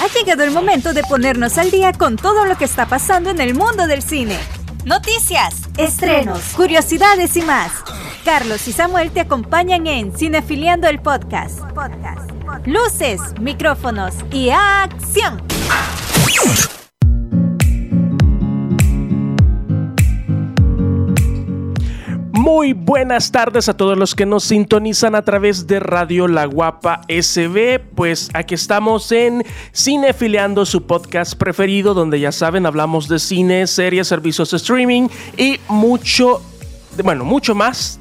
[0.00, 3.38] Ha llegado el momento de ponernos al día con todo lo que está pasando en
[3.38, 4.38] el mundo del cine.
[4.86, 7.70] Noticias, estrenos, curiosidades y más.
[8.24, 11.60] Carlos y Samuel te acompañan en Cinefiliando el Podcast.
[12.64, 15.42] Luces, micrófonos y acción.
[22.52, 27.02] Muy buenas tardes a todos los que nos sintonizan a través de Radio La Guapa
[27.06, 27.78] SB.
[27.94, 34.08] Pues aquí estamos en Cinefiliando, su podcast preferido, donde ya saben, hablamos de cine, series,
[34.08, 36.42] servicios de streaming y mucho,
[37.04, 38.00] bueno, mucho más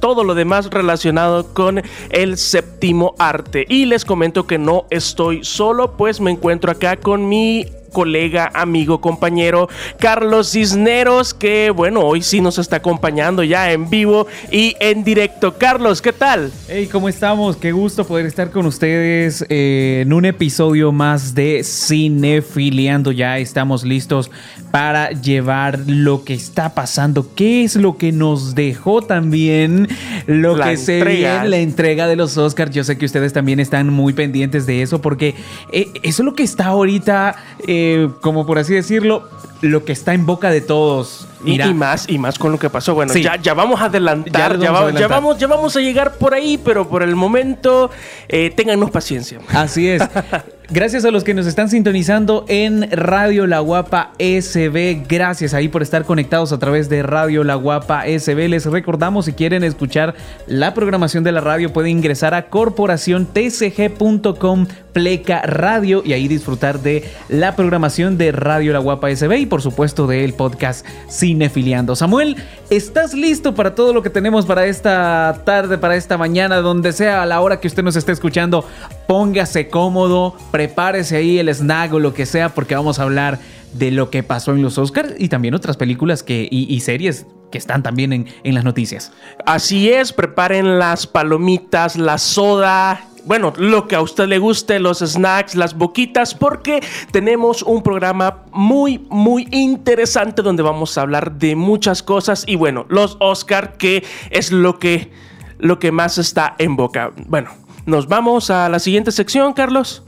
[0.00, 3.66] todo lo demás relacionado con el séptimo arte.
[3.68, 9.00] Y les comento que no estoy solo, pues me encuentro acá con mi colega, amigo,
[9.00, 15.04] compañero Carlos Cisneros, que bueno, hoy sí nos está acompañando ya en vivo y en
[15.04, 15.58] directo.
[15.58, 16.52] Carlos, ¿qué tal?
[16.68, 17.56] Hey, ¿cómo estamos?
[17.56, 23.12] Qué gusto poder estar con ustedes eh, en un episodio más de Cinefiliando.
[23.12, 24.30] Ya estamos listos
[24.70, 29.88] para llevar lo que está pasando, qué es lo que nos dejó también
[30.26, 32.70] lo que se viene, la entrega de los Oscars.
[32.70, 35.34] Yo sé que ustedes también están muy pendientes de eso porque
[35.72, 37.34] eh, eso es lo que está ahorita.
[37.66, 39.28] Eh, eh, como por así decirlo,
[39.60, 41.26] lo que está en boca de todos.
[41.44, 42.94] Y, más, y más con lo que pasó.
[42.94, 46.88] Bueno, ya, ya vamos a adelantar, ya, vamos, ya, vamos, a llegar por ahí, pero
[46.88, 47.90] por el momento,
[48.28, 49.40] eh, téngannos paciencia.
[49.52, 50.02] Así es.
[50.72, 55.02] Gracias a los que nos están sintonizando en Radio La Guapa SB.
[55.08, 58.48] Gracias ahí por estar conectados a través de Radio La Guapa SB.
[58.48, 60.14] Les recordamos, si quieren escuchar
[60.46, 67.04] la programación de la radio, pueden ingresar a corporaciontcg.com pleca radio y ahí disfrutar de
[67.28, 71.96] la programación de Radio La Guapa SB y por supuesto del podcast Cinefiliando.
[71.96, 72.36] Samuel,
[72.70, 77.22] ¿estás listo para todo lo que tenemos para esta tarde, para esta mañana, donde sea
[77.22, 78.64] a la hora que usted nos esté escuchando?
[79.10, 83.40] Póngase cómodo, prepárese ahí el snack o lo que sea, porque vamos a hablar
[83.72, 87.58] de lo que pasó en los Oscars y también otras películas que, y, series que
[87.58, 89.12] están también en, en, las noticias.
[89.44, 93.04] Así es, preparen las palomitas, la soda.
[93.24, 98.44] Bueno, lo que a usted le guste, los snacks, las boquitas, porque tenemos un programa
[98.52, 102.44] muy, muy interesante donde vamos a hablar de muchas cosas.
[102.46, 105.10] Y bueno, los Oscar, que es lo que,
[105.58, 107.10] lo que más está en boca.
[107.26, 107.50] Bueno,
[107.86, 110.02] nos vamos a la siguiente sección, Carlos.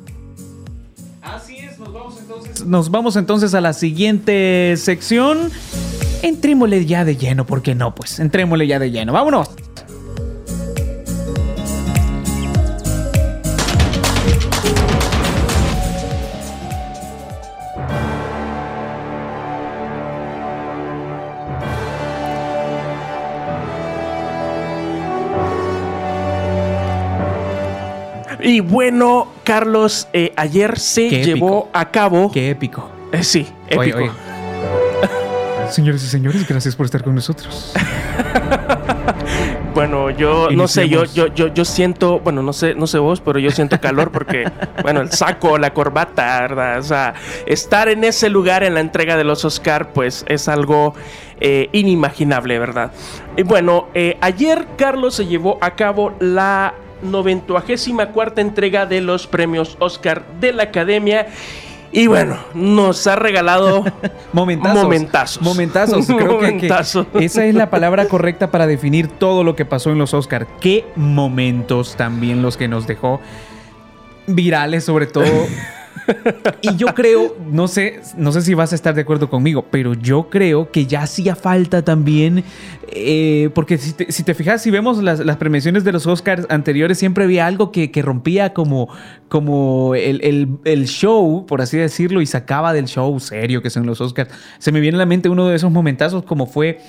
[1.22, 5.50] Así es, nos vamos entonces, nos vamos entonces a la siguiente sección.
[6.22, 7.94] Entrémosle ya de lleno, ¿por qué no?
[7.94, 9.12] Pues entrémosle ya de lleno.
[9.12, 9.50] Vámonos.
[28.44, 32.30] Y bueno, Carlos, eh, ayer se llevó a cabo.
[32.32, 32.90] Qué épico.
[33.12, 33.98] Eh, sí, épico.
[35.70, 37.72] Señores y señores, gracias por estar con nosotros.
[39.74, 43.22] bueno, yo no sé, yo, yo, yo, yo siento, bueno, no sé, no sé vos,
[43.22, 44.50] pero yo siento calor porque,
[44.82, 46.78] bueno, el saco, la corbata, ¿verdad?
[46.78, 47.14] O sea,
[47.46, 50.94] estar en ese lugar en la entrega de los Oscar, pues es algo
[51.40, 52.92] eh, inimaginable, ¿verdad?
[53.38, 53.88] Y bueno,
[54.20, 60.64] ayer Carlos se llevó a cabo la 94 entrega de los premios Oscar de la
[60.64, 61.26] Academia.
[61.92, 63.84] Y bueno, nos ha regalado
[64.32, 64.82] momentazos.
[64.82, 65.42] Momentazos.
[65.42, 66.06] Momentazos.
[66.06, 66.70] Creo Que,
[67.24, 70.46] esa es la palabra correcta para definir todo lo que pasó en los Oscar.
[70.60, 73.20] Qué momentos también los que nos dejó
[74.26, 75.26] virales, sobre todo.
[76.60, 79.94] y yo creo, no sé, no sé si vas a estar de acuerdo conmigo, pero
[79.94, 82.44] yo creo que ya hacía falta también,
[82.88, 87.46] eh, porque si te, fijas, si vemos las, premiaciones de los Oscars anteriores, siempre había
[87.46, 88.88] algo que, rompía como,
[89.28, 94.00] como el, el, show, por así decirlo, y sacaba del show serio que son los
[94.00, 94.30] Oscars.
[94.58, 96.80] Se me viene a la mente uno de esos momentazos como fue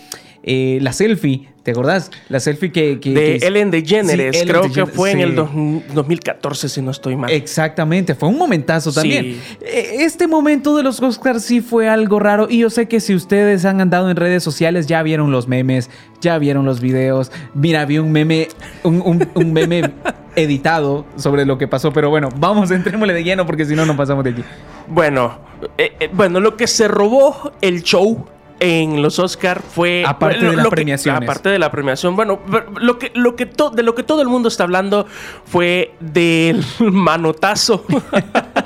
[0.46, 2.12] eh, la selfie, ¿te acordás?
[2.28, 2.98] La selfie que...
[2.98, 7.31] de Ellen DeGeneres, creo que fue en el 2014, si no estoy mal.
[7.31, 9.40] Exactamente, fue un momentazo también.
[9.62, 13.16] Eh, este momento de los Oscars sí fue algo raro y yo sé que si
[13.16, 15.90] ustedes han andado en redes sociales ya vieron los memes,
[16.20, 17.32] ya vieron los videos.
[17.53, 18.50] Mira, vi un meme,
[18.84, 19.91] un, meme
[20.35, 23.96] editado sobre lo que pasó, pero bueno, vamos, entrémosle de lleno porque si no, no
[23.96, 24.44] pasamos de aquí.
[24.90, 25.40] Bueno,
[25.78, 28.26] eh, bueno, lo que se robó el show
[28.64, 32.40] en los Oscar fue aparte de la premiación aparte de la premiación bueno
[32.80, 35.06] lo que lo que de lo que todo el mundo está hablando
[35.46, 37.84] fue del manotazo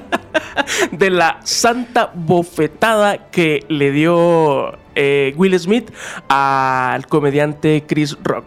[0.91, 5.91] de la santa bofetada que le dio eh, Will Smith
[6.29, 8.45] al comediante Chris Rock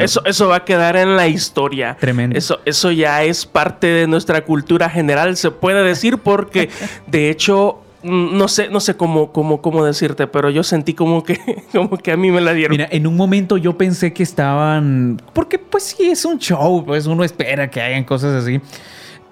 [0.00, 1.96] eso, eso va a quedar en la historia.
[1.98, 2.36] Tremendo.
[2.36, 6.68] Eso, eso ya es parte de nuestra cultura general, se puede decir, porque
[7.06, 11.38] de hecho no sé, no sé cómo, cómo, cómo decirte, pero yo sentí como que,
[11.72, 12.72] como que a mí me la dieron.
[12.72, 15.20] Mira, en un momento yo pensé que estaban.
[15.32, 18.60] Porque, pues sí, es un show, pues uno espera que hagan cosas así.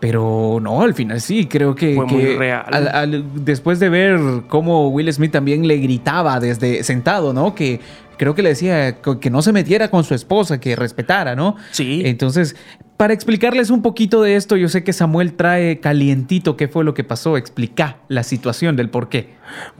[0.00, 3.24] Pero no, al final sí, creo que, Fue muy real.
[3.36, 7.54] después de ver cómo Will Smith también le gritaba desde sentado, ¿no?
[7.54, 7.80] Que
[8.16, 11.56] creo que le decía que no se metiera con su esposa, que respetara, ¿no?
[11.70, 12.02] Sí.
[12.04, 12.56] Entonces,
[12.96, 16.94] para explicarles un poquito de esto, yo sé que Samuel trae calientito qué fue lo
[16.94, 19.30] que pasó, explica la situación del por qué.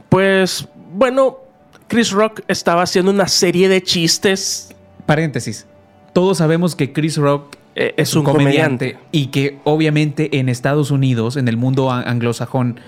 [0.09, 1.37] Pues, bueno,
[1.87, 4.75] Chris Rock estaba haciendo una serie de chistes.
[5.05, 5.65] Paréntesis.
[6.13, 8.97] Todos sabemos que Chris Rock eh, es, un, comediante.
[9.11, 12.79] Y que obviamente en Estados Unidos, en el mundo anglosajón,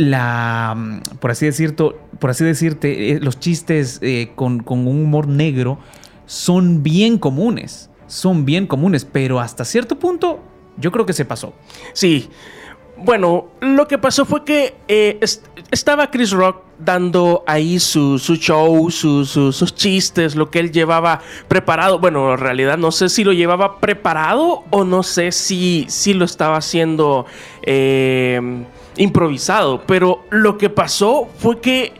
[0.00, 1.84] la, por así decirte,
[2.18, 5.78] por así decirte eh, los chistes eh, con, con, un humor negro
[6.26, 7.90] son bien comunes.
[8.06, 10.40] Son bien comunes, pero hasta cierto punto
[10.76, 11.52] yo creo que se pasó.
[11.92, 12.30] Sí,
[12.96, 15.18] bueno, lo que pasó fue que eh,
[15.70, 21.98] estaba Chris Rock dando ahí su, show, sus chistes, lo que él llevaba preparado.
[21.98, 26.24] Bueno, en realidad no sé si lo llevaba preparado o no sé si, si lo
[26.24, 27.26] estaba haciendo
[27.62, 28.64] eh,
[28.96, 29.82] improvisado.
[29.86, 31.92] Pero lo que pasó fue que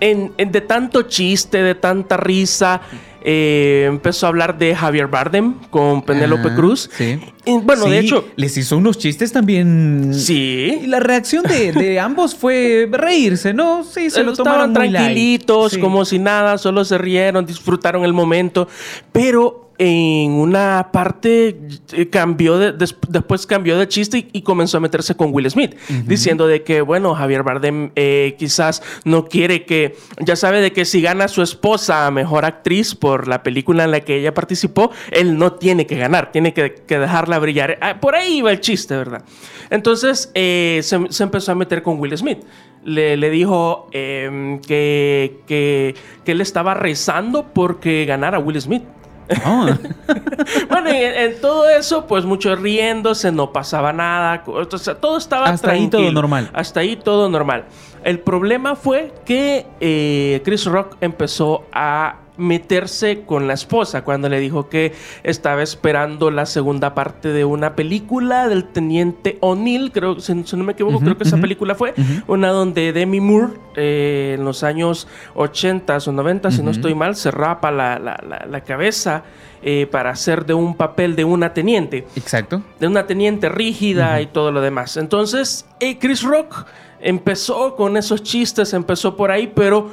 [0.00, 2.82] en, de tanto chiste, de tanta risa,
[3.26, 6.90] eh, empezó a hablar de Javier Bardem con Penélope ah, Cruz.
[6.94, 7.18] Sí.
[7.62, 8.26] bueno, de hecho.
[8.36, 10.12] Les hizo unos chistes también.
[10.12, 10.80] Sí.
[10.82, 13.82] Y la reacción de, ambos fue reírse, ¿no?
[13.82, 18.68] Sí, se lo tomaron tranquilitos, como si nada, solo se rieron, disfrutaron el momento.
[19.10, 21.58] Pero en una parte
[21.92, 22.72] eh, cambió de,
[23.08, 25.74] después cambió de chiste y, comenzó a meterse con Will Smith,
[26.06, 30.84] diciendo de que, bueno, Javier Bardem eh, quizás no quiere que, ya sabe de que
[30.84, 35.38] si gana su esposa mejor actriz por la película en la que ella participó, él
[35.38, 37.78] no tiene que ganar, tiene que, dejarla brillar.
[37.80, 39.24] Ah, por ahí iba el chiste, ¿verdad?
[39.70, 42.38] Entonces eh, se, empezó a meter con Will Smith.
[42.84, 48.82] Le, dijo em, que, que, que él estaba rezando porque ganara Will Smith.
[50.68, 54.42] Bueno, en, todo eso, pues mucho riéndose, no pasaba nada.
[54.42, 56.50] todo estaba Hasta ahí todo normal.
[56.52, 57.64] Hasta ahí todo normal.
[58.02, 64.40] El problema fue que eh, Chris Rock empezó a meterse con la esposa cuando le
[64.40, 64.92] dijo que
[65.22, 70.72] estaba esperando la segunda parte de una película del teniente O'Neill, creo, si, no me
[70.72, 71.94] equivoco, creo que esa película fue
[72.26, 77.14] una donde Demi Moore eh, en los años 80 o 90, si no estoy mal,
[77.16, 79.24] se rapa la, la, cabeza.
[79.66, 82.06] Eh, para hacer de un papel de una teniente.
[82.16, 82.62] Exacto.
[82.78, 84.98] De una teniente rígida y todo lo demás.
[84.98, 86.66] Entonces, eh, Chris Rock
[87.00, 89.90] empezó con esos chistes, empezó por ahí, pero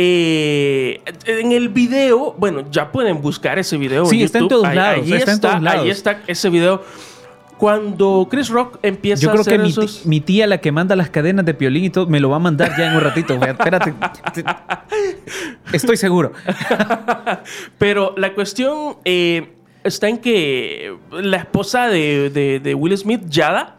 [0.00, 4.06] eh, en el video, bueno, ya pueden buscar ese video.
[4.06, 5.04] Sí, está en todos lados.
[5.04, 6.84] Ahí, está, ahí está ese video.
[7.58, 9.74] Cuando Chris Rock empieza Yo creo que mi,
[10.04, 12.38] mi, tía, la que manda las cadenas de piolín y todo, me lo va a
[12.38, 13.34] mandar ya en un ratito.
[13.34, 13.92] Espérate.
[15.72, 16.30] Estoy seguro.
[17.78, 19.48] Pero la cuestión eh,
[19.82, 23.78] está en que la esposa de, Will Smith, Yada,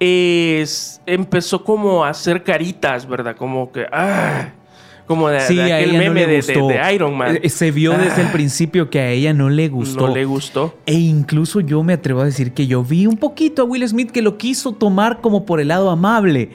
[0.00, 3.36] empezó como a hacer caritas, ¿verdad?
[3.36, 3.86] Como que.
[3.92, 4.48] Ah,
[5.06, 7.38] como de, aquel meme de, Iron Man.
[7.42, 8.32] Eh, se vio desde el ah.
[8.32, 10.08] principio que a ella no le gustó.
[10.08, 10.74] No le gustó.
[10.86, 14.10] E incluso yo me atrevo a decir que yo vi un poquito a Will Smith
[14.10, 16.50] que lo quiso tomar como por el lado amable.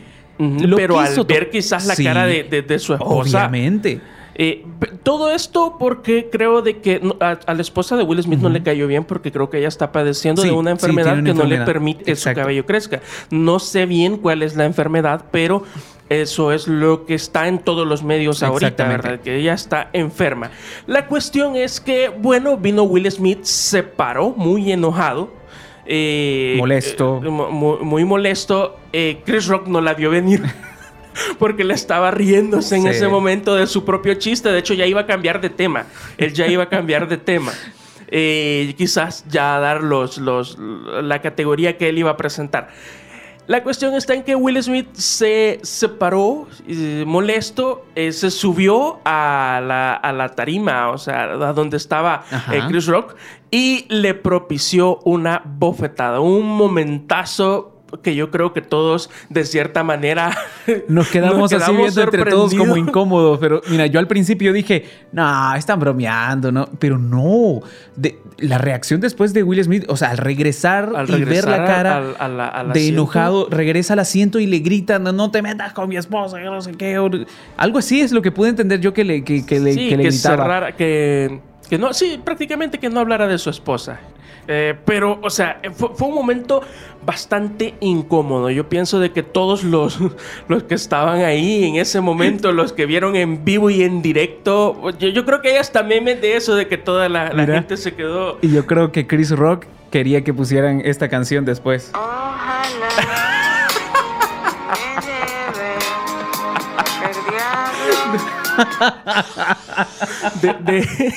[0.75, 3.39] Pero al ver quizás la cara de, su esposa.
[3.39, 4.01] Obviamente.
[4.41, 4.65] Eh,
[5.03, 8.87] todo esto porque creo de que a, la esposa de Will Smith no le cayó
[8.87, 12.15] bien porque creo que ella está padeciendo de una enfermedad que no le permite que
[12.15, 13.01] su cabello crezca.
[13.29, 15.63] No sé bien cuál es la enfermedad, pero
[16.09, 19.19] eso es lo que está en todos los medios ahorita, ¿verdad?
[19.19, 20.49] Que ella está enferma.
[20.87, 25.31] La cuestión es que, bueno, vino Will Smith, se paró muy enojado.
[25.85, 27.21] Eh, molesto.
[27.23, 28.77] Eh, muy, molesto.
[28.91, 30.41] Eh, Chris Rock no la vio venir.
[31.39, 34.49] porque le estaba riéndose en ese momento de su propio chiste.
[34.49, 35.85] De hecho, ya iba a cambiar de tema.
[36.17, 37.53] Él ya iba a cambiar de tema.
[38.09, 42.69] quizás ya dar los, los, la categoría que él iba a presentar.
[43.49, 46.47] La cuestión está en que Will Smith se separó,
[47.07, 49.59] molesto, eh, se subió a
[50.13, 53.15] la, tarima, o sea, a donde estaba eh, Chris Rock,
[53.49, 60.37] y le propició una bofetada, un momentazo que yo creo que todos de cierta manera
[60.87, 63.39] nos quedamos, así viendo entre todos como incómodos.
[63.39, 66.67] Pero mira, yo al principio dije, no, están bromeando, ¿no?
[66.79, 67.61] Pero no,
[67.95, 72.01] de, la reacción después de Will Smith, o sea, al regresar, y ver la cara
[72.73, 76.41] de enojado, regresa al asiento y le grita, no, no te metas con mi esposa,
[76.41, 76.95] yo no sé qué.
[77.57, 80.03] algo así es lo que pude entender yo que le, que, que le, que le
[80.03, 80.71] gritaba.
[80.73, 83.99] que, que no, sí, prácticamente que no hablara de su esposa.
[84.51, 86.63] Eh, pero, o sea, fue, un momento
[87.05, 88.49] bastante incómodo.
[88.49, 89.99] Yo pienso de que todos los,
[90.47, 94.89] los que estaban ahí en ese momento, los que vieron en vivo y en directo,
[94.97, 98.39] yo, creo que hay hasta memes de eso, de que toda la, gente se quedó.
[98.41, 101.91] Y yo creo que Chris Rock quería que pusieran esta canción después.
[110.41, 111.13] de, de,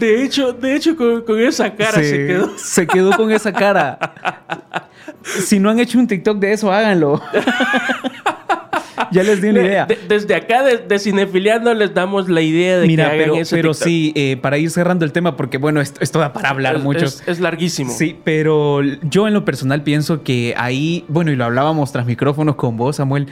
[0.00, 2.58] hecho, de hecho con, esa cara se quedó.
[2.58, 3.98] Se quedó con esa cara.
[5.22, 7.20] Si no han hecho un TikTok de eso, háganlo.
[9.10, 9.86] ya les di una idea.
[10.08, 14.12] desde acá, de, Cinefiliando, les damos la idea de que hagan pero, ese pero sí,
[14.14, 17.06] eh, para ir cerrando el tema, porque bueno, esto, esto da para hablar mucho.
[17.06, 17.92] Es, larguísimo.
[17.92, 22.56] Sí, pero yo en lo personal pienso que ahí, bueno, y lo hablábamos tras micrófonos
[22.56, 23.28] con vos, Samuel.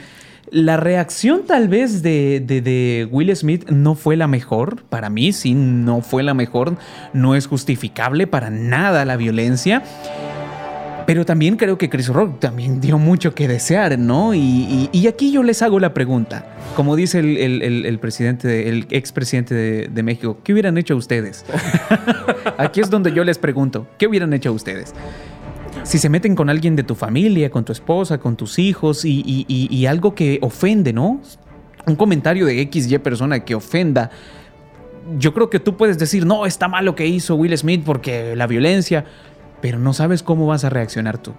[0.53, 6.01] La reacción tal vez de, Will Smith no fue la mejor, para mí sí, no
[6.01, 6.77] fue la mejor,
[7.11, 9.81] no es justificable para nada la violencia.
[11.07, 14.35] Pero también creo que Chris Rock también dio mucho que desear, ¿no?
[14.35, 16.45] Y, aquí yo les hago la pregunta.
[16.75, 21.45] Como dice el, presidente, el expresidente de, de México, ¿qué hubieran hecho ustedes?
[22.59, 24.93] aquí es donde yo les pregunto, ¿qué hubieran hecho ustedes?
[25.83, 29.85] Si se meten con alguien de tu familia, con tu esposa, con tus hijos y,
[29.87, 31.21] algo que ofende, ¿no?
[31.85, 34.09] Un comentario de XY persona que ofenda.
[35.17, 38.35] Yo creo que tú puedes decir, no, está mal lo que hizo Will Smith porque
[38.35, 39.05] la violencia,
[39.61, 41.33] pero no sabes cómo vas a reaccionar tú.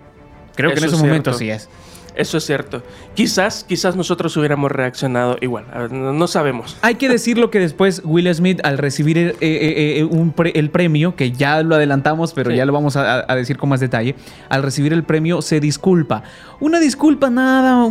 [0.54, 1.68] Creo que en ese momento sí es.
[2.14, 2.82] Eso es cierto.
[3.14, 5.64] Quizás, quizás nosotros hubiéramos reaccionado igual.
[5.90, 6.76] No sabemos.
[6.82, 11.32] Hay que decirlo que después Will Smith, al recibir eh, eh, eh, el premio, que
[11.32, 14.14] ya lo adelantamos, pero ya lo vamos a, decir con más detalle,
[14.48, 16.22] al recibir el premio se disculpa.
[16.60, 17.90] Una disculpa nada,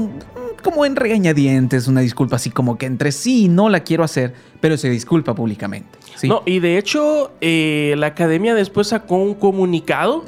[0.62, 4.78] como en regañadientes, una disculpa así como que entre sí no la quiero hacer, pero
[4.78, 6.00] se disculpa públicamente.
[6.24, 10.24] No, y de hecho, eh, la academia después sacó un comunicado,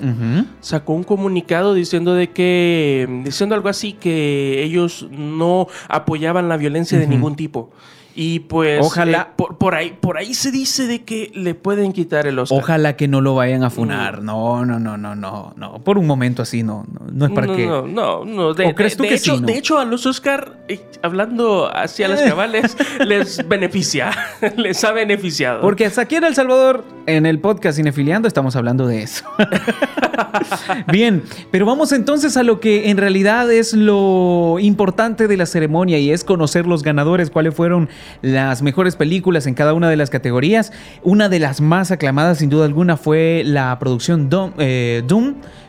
[0.60, 7.00] sacó un comunicado diciendo de que, diciendo algo así, que ellos no apoyaban la violencia
[7.00, 7.72] de ningún tipo.
[8.17, 12.25] Y pues ojalá eh, por, ahí por ahí se dice de que le pueden quitar
[12.27, 12.57] el Oscar.
[12.57, 14.22] Ojalá que no lo vayan a funar.
[14.22, 14.25] Mm.
[14.25, 15.79] No, no, no, no, no, no.
[15.79, 18.53] Por un momento así no, no, es para que No, no, no.
[18.53, 22.77] De, crees tú que hecho, De hecho a los Oscar eh, hablando hacia las cabales
[23.05, 24.12] les beneficia,
[24.55, 25.60] les ha beneficiado.
[25.60, 29.25] Porque hasta aquí en El Salvador en el podcast Cinefiliando estamos hablando de eso.
[30.91, 35.97] Bien, pero vamos entonces a lo que en realidad es lo importante de la ceremonia
[36.00, 37.89] y es conocer los ganadores, cuáles fueron
[38.21, 40.71] las mejores películas en cada una de las categorías.
[41.03, 44.53] Una de las más aclamadas, sin duda alguna, fue la producción Doom.
[44.57, 45.03] Eh,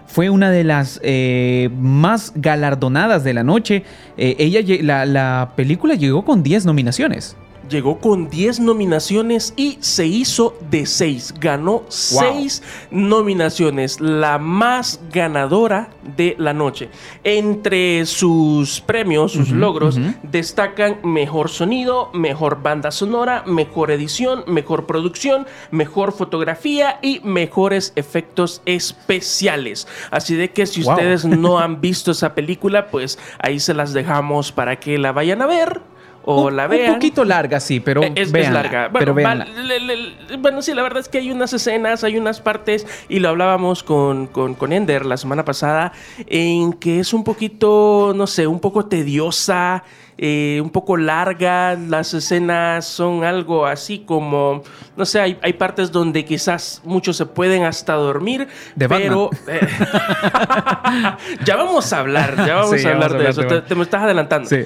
[0.07, 3.83] fue una de las eh, más galardonadas de la noche.
[4.17, 7.37] Eh, ella, la, la película llegó con 10 nominaciones
[7.69, 11.35] llegó con 10 nominaciones y se hizo de 6.
[11.41, 16.89] Ganó 6 nominaciones, la más ganadora de la noche.
[17.25, 25.47] Entre sus premios, sus logros, destacan mejor sonido, mejor banda sonora, mejor edición, mejor producción,
[25.71, 29.87] mejor fotografía y mejores efectos especiales.
[30.11, 34.53] Así de que si ustedes no han visto esa película, pues ahí se las dejamos
[34.53, 35.96] para que la vayan a ver
[36.27, 36.91] o la vean.
[36.91, 38.89] Un poquito larga, sí, pero eh, es, larga.
[38.89, 39.45] Bueno, pero
[40.39, 43.83] bueno, sí, la verdad es que hay unas escenas, hay unas partes, y lo hablábamos
[43.83, 45.93] con, con, con, Ender la semana pasada,
[46.27, 49.85] en que es un poquito, no sé, un poco tediosa.
[50.19, 54.63] Eh, un poco larga, las escenas son algo así como,
[54.97, 59.61] no sé, hay, hay partes donde quizás muchos se pueden hasta dormir, pero eh,
[61.45, 64.49] ya vamos a hablar, ya vamos a hablar de eso, te, me estás adelantando.
[64.49, 64.65] Sí.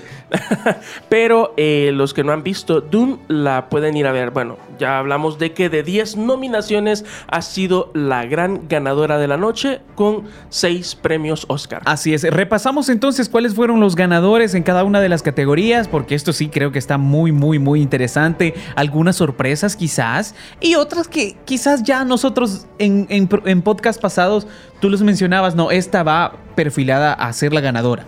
[1.09, 4.31] pero eh, los que no han visto Doom la pueden ir a ver.
[4.31, 9.37] Bueno, ya hablamos de que de 10 nominaciones ha sido la gran ganadora de la
[9.37, 11.83] noche con 6 premios Oscar.
[11.87, 15.89] Así es, repasamos entonces cuáles fueron los ganadores en cada una de las categorías categorías,
[15.89, 18.53] porque esto sí creo que está muy, muy, muy interesante.
[18.75, 24.47] Algunas sorpresas quizás y otras que quizás ya nosotros en, en, podcast pasados
[24.81, 28.05] tú los mencionabas, no, esta va perfilada a ser la ganadora.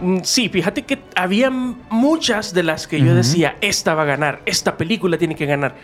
[0.00, 4.40] Mm, sí, fíjate que había muchas de las que yo decía, esta va a ganar,
[4.46, 5.74] esta película tiene que ganar.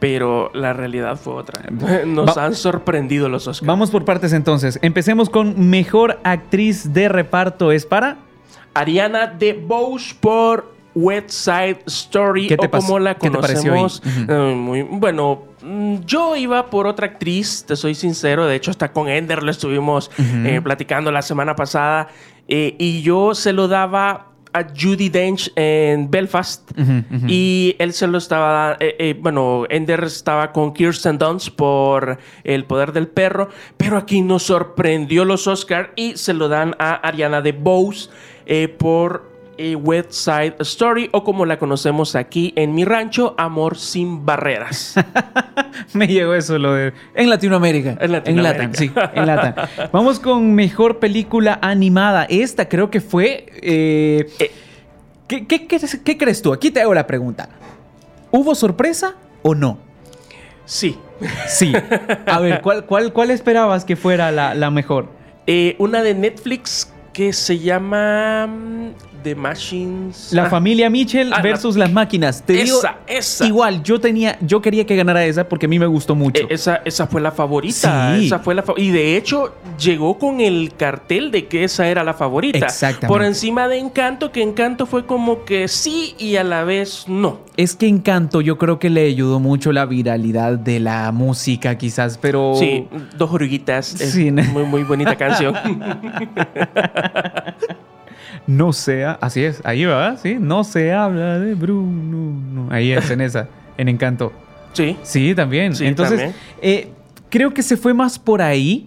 [0.00, 1.62] pero la realidad fue otra.
[2.06, 3.66] Nos han sorprendido los Oscars.
[3.66, 4.80] Vamos por partes entonces.
[4.82, 7.70] Empecemos con Mejor Actriz de Reparto.
[7.70, 8.16] ¿Es para?
[8.74, 14.02] Ariana DeBose por West Side Story o como la conocemos.
[14.06, 18.46] Eh, muy, bueno, mm, yo iba por otra actriz, te soy sincero.
[18.46, 22.08] De hecho, hasta con Ender lo estuvimos eh, platicando la semana pasada.
[22.48, 26.72] Eh, y yo se lo daba a Judy Dench en Belfast
[27.28, 28.76] y él se lo estaba
[29.20, 35.24] bueno Ender estaba con Kirsten Dunst por El poder del perro pero aquí nos sorprendió
[35.24, 38.10] los Oscar y se lo dan a Ariana DeBose
[38.78, 44.94] por West Side Story o como la conocemos aquí en mi rancho, Amor sin barreras.
[45.92, 47.96] Me llegó eso lo de en Latinoamérica.
[48.00, 48.64] En Latinoamérica.
[48.64, 49.54] En sí, en Latam.
[49.92, 52.24] Vamos con mejor película animada.
[52.24, 54.50] Esta creo que fue eh, eh.
[55.26, 56.52] ¿qué, crees tú?
[56.52, 57.48] Aquí te hago la pregunta.
[58.30, 59.78] ¿Hubo sorpresa o no?
[60.64, 60.98] Sí.
[61.46, 61.72] Sí.
[62.26, 65.08] A ver, ¿cuál, cuál, cuál esperabas que fuera la, mejor?
[65.46, 70.32] Eh, una de Netflix que se llama mm, The Machines.
[70.32, 70.50] La ah.
[70.50, 72.42] familia Mitchell ah, versus las máquinas.
[72.42, 73.46] Te esa, esa.
[73.46, 76.46] Igual, yo tenía, yo quería que ganara esa porque a mí me gustó mucho.
[76.48, 78.16] E, esa, esa fue la favorita.
[78.16, 82.14] Esa fue la y de hecho, llegó con el cartel de que esa era la
[82.14, 82.58] favorita.
[82.58, 83.08] Exactamente.
[83.08, 87.40] Por encima de Encanto, que Encanto fue como que sí y a la vez no.
[87.56, 92.18] Es que Encanto yo creo que le ayudó mucho la viralidad de la música, quizás,
[92.18, 92.54] pero.
[92.56, 92.86] Sí,
[93.16, 93.86] dos oruguitas.
[93.86, 94.30] Sí.
[94.30, 95.54] Muy, muy bonita canción.
[98.46, 100.36] No sea, así es, ahí va, ¿sí?
[100.40, 102.68] No se habla de Bruno.
[102.70, 104.32] Ahí es, en esa, en Encanto.
[104.72, 104.96] Sí.
[105.02, 105.72] Sí, también.
[105.80, 106.88] Entonces, eh,
[107.28, 108.86] creo que se fue más por ahí.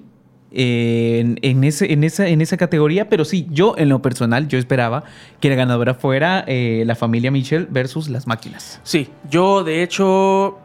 [0.55, 4.59] Eh, en, ese, en, esa, en esa categoría, pero sí, yo en lo personal, yo
[4.59, 5.03] esperaba
[5.39, 8.79] que la ganadora fuera eh, la familia Michel versus las máquinas.
[8.83, 10.59] Sí, yo de hecho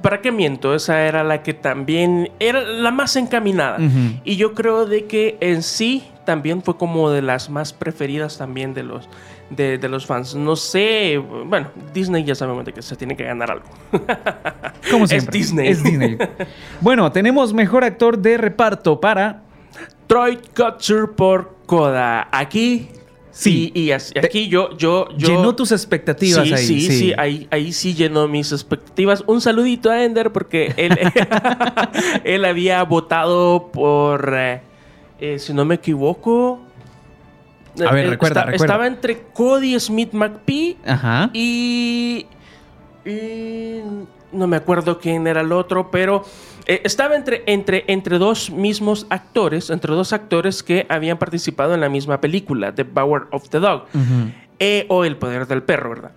[0.00, 0.74] ¿para qué miento?
[0.74, 3.78] Esa era la que también era la más encaminada.
[4.24, 8.72] Y yo creo de que en sí también fue como de las más preferidas también
[8.72, 9.08] de los,
[9.50, 10.36] de, los fans.
[10.36, 13.64] No sé, bueno, Disney ya sabemos de que se tiene que ganar algo.
[14.92, 15.36] Como siempre.
[15.36, 15.68] Es Disney.
[15.70, 16.16] Es Disney.
[16.80, 19.42] bueno, tenemos mejor actor de reparto para...
[20.06, 22.28] Troy Kutcher por Coda.
[22.30, 22.88] Aquí
[23.32, 25.28] Sí, y, aquí yo, yo, yo...
[25.28, 26.66] Llenó tus expectativas sí, ahí.
[26.66, 29.24] Sí, sí, ahí, ahí sí llenó mis expectativas.
[29.26, 30.96] Un saludito a Ender porque él,
[32.24, 34.60] él había votado por, eh,
[35.20, 36.60] eh, si no me equivoco...
[37.86, 38.64] A ver, eh, recuerda, recuerda.
[38.64, 41.30] Estaba entre Cody Smith McPhee Ajá.
[41.32, 42.26] y...
[43.04, 43.80] y
[44.32, 46.24] no me acuerdo quién era el otro, pero
[46.66, 51.80] eh, estaba entre, entre, entre dos mismos actores, entre dos actores que habían participado en
[51.80, 53.86] la misma película, The Power of the Dog,
[54.58, 56.12] eh, o El Poder del Perro, ¿verdad?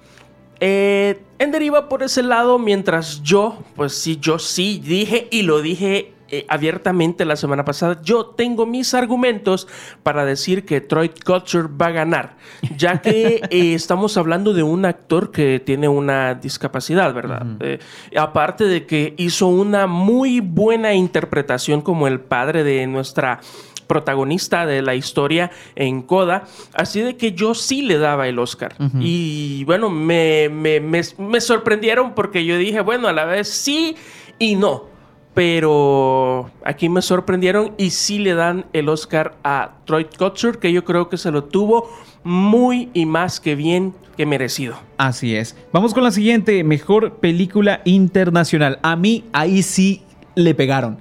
[0.59, 5.61] Eh, en deriva por ese lado, mientras yo, pues sí, yo sí dije y lo
[5.61, 9.67] dije eh, abiertamente la semana pasada, yo tengo mis argumentos
[10.01, 12.37] para decir que Troy Culture va a ganar,
[12.75, 17.45] ya que eh, estamos hablando de un actor que tiene una discapacidad, ¿verdad?
[17.59, 17.77] Eh,
[18.17, 23.39] aparte de que hizo una muy buena interpretación como el padre de nuestra
[23.85, 26.45] protagonista de la historia en Coda.
[26.73, 28.73] Así de que yo sí le daba el Oscar.
[28.99, 33.95] Y bueno, me, me, sorprendieron porque yo dije, bueno, a la vez sí
[34.39, 34.92] y no
[35.33, 40.83] pero aquí me sorprendieron y sí le dan el Oscar a Troy Kotzer, que yo
[40.83, 41.89] creo que se lo tuvo
[42.23, 44.75] muy y más que bien que merecido.
[44.97, 45.57] Así es.
[45.71, 48.79] Vamos con la siguiente, mejor película internacional.
[48.83, 50.03] A mí ahí sí
[50.35, 50.97] le pegaron.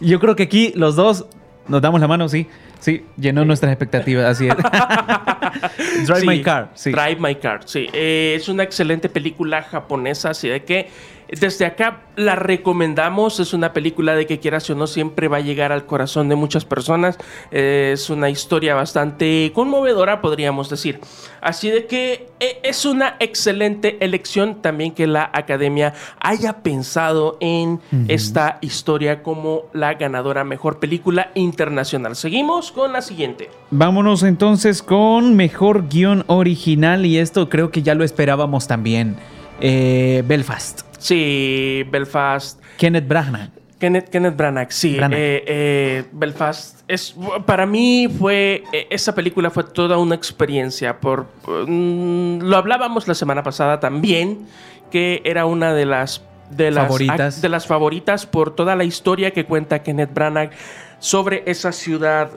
[0.00, 1.26] Yo creo que aquí los dos
[1.68, 2.46] nos damos la mano, sí.
[2.80, 4.54] Sí, llenó nuestras expectativas, así es.
[6.06, 6.92] Drive My Car, sí.
[6.92, 7.88] Drive My Car, sí.
[7.92, 10.88] Eh, es una excelente película japonesa, así de que
[11.28, 13.40] desde acá la recomendamos.
[13.40, 16.36] Es una película de que quieras o no siempre va a llegar al corazón de
[16.36, 17.18] muchas personas.
[17.50, 21.00] Es una historia bastante conmovedora, podríamos decir.
[21.40, 27.80] Así de que eh, es una excelente elección también que la academia haya pensado en
[28.08, 32.16] esta historia como la ganadora mejor película internacional.
[32.16, 33.50] Seguimos con la siguiente.
[33.70, 39.16] Vámonos entonces con mejor guion original y esto creo que ya lo esperábamos también.
[39.60, 40.82] Eh, Belfast.
[40.98, 42.60] Sí, Belfast.
[42.76, 43.50] Kenneth Branagh.
[43.78, 44.96] Kenneth, Kenneth Branagh, sí.
[44.96, 46.80] Eh, eh, Belfast.
[46.88, 47.14] Es,
[47.44, 48.64] para mí fue.
[48.72, 50.98] Eh, esa película fue toda una experiencia.
[50.98, 54.46] Por, mm, lo hablábamos la semana pasada también,
[54.90, 56.22] que era una de las.
[56.50, 57.42] De las, favoritas.
[57.42, 60.50] de las favoritas por toda la historia que cuenta Kenneth Branagh
[61.00, 62.30] sobre esa ciudad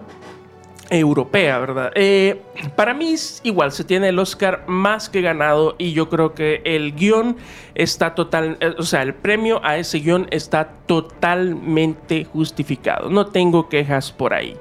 [0.89, 1.91] europea, ¿verdad?
[1.95, 2.41] Eh,
[2.75, 6.95] para mí igual, se tiene el Oscar más que ganado y yo creo que el
[6.95, 7.37] guion
[7.75, 13.09] está total, eh, o sea, el premio a ese guion está totalmente justificado.
[13.09, 14.55] No tengo quejas por ahí.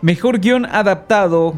[0.00, 1.54] Mejor guion adaptado,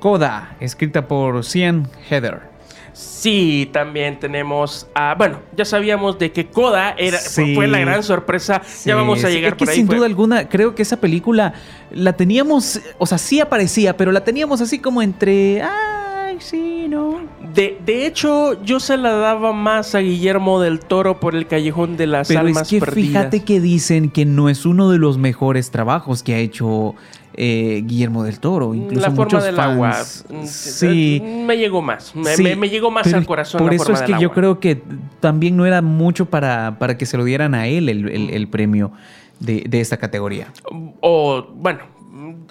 [0.00, 2.57] Coda, escrita por Cian Heather.
[2.98, 5.14] Sí, también tenemos a.
[5.14, 8.60] Bueno, ya sabíamos de que Coda era, fue la gran sorpresa.
[8.84, 9.76] ya vamos a llegar es que por ahí.
[9.76, 11.54] Sin duda alguna, creo que esa película
[11.92, 12.80] la teníamos.
[12.98, 15.62] O sea, sí aparecía, pero la teníamos así como entre.
[15.62, 17.20] Ay, sí, no.
[17.54, 21.96] De, de hecho, yo se la daba más a Guillermo del Toro por el Callejón
[21.96, 25.18] de las pero Almas es que Fíjate que dicen que no es uno de los
[25.18, 26.96] mejores trabajos que ha hecho
[27.40, 28.74] eh, Guillermo del Toro.
[28.74, 29.96] Incluso la forma del agua.
[30.28, 31.22] Mm, sí.
[31.22, 32.12] Me llegó más.
[32.16, 33.60] Me, llegó más al corazón.
[33.60, 34.82] Por eso es que yo creo que
[35.20, 38.90] también no era mucho para, para que se lo dieran a él el, premio
[39.38, 40.52] de, esta categoría.
[41.00, 41.78] O, bueno,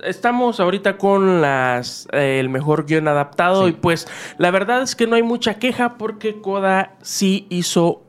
[0.06, 5.06] estamos ahorita con las eh, el mejor guion adaptado y pues la verdad es que
[5.06, 8.07] no hay mucha queja porque Koda sí hizo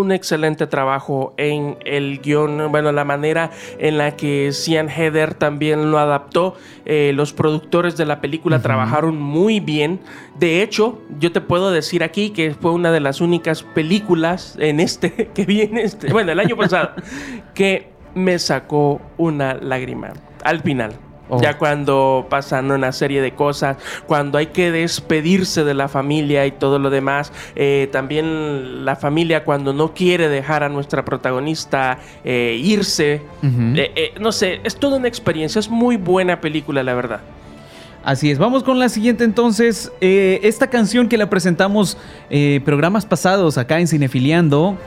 [0.00, 5.90] un excelente trabajo en el guion, bueno, la manera en la que Cian Heather también
[5.90, 6.56] lo adaptó.
[6.84, 10.00] Eh, los productores de la película trabajaron muy bien.
[10.38, 14.80] De hecho, yo te puedo decir aquí que fue una de las únicas películas en
[14.80, 16.90] este que viene, este, bueno, el año pasado,
[17.54, 21.09] que me sacó una lágrima al final.
[21.40, 21.58] Ya oh.
[21.58, 26.78] cuando pasan una serie de cosas, cuando hay que despedirse de la familia y todo
[26.78, 33.22] lo demás, eh, también la familia cuando no quiere dejar a nuestra protagonista eh, irse,
[33.42, 37.20] eh, no sé, es toda una experiencia, es muy buena película, la verdad.
[38.02, 39.92] Así es, vamos con la siguiente entonces.
[40.00, 41.98] esta canción que la presentamos
[42.64, 44.78] programas pasados acá en Cinefiliando,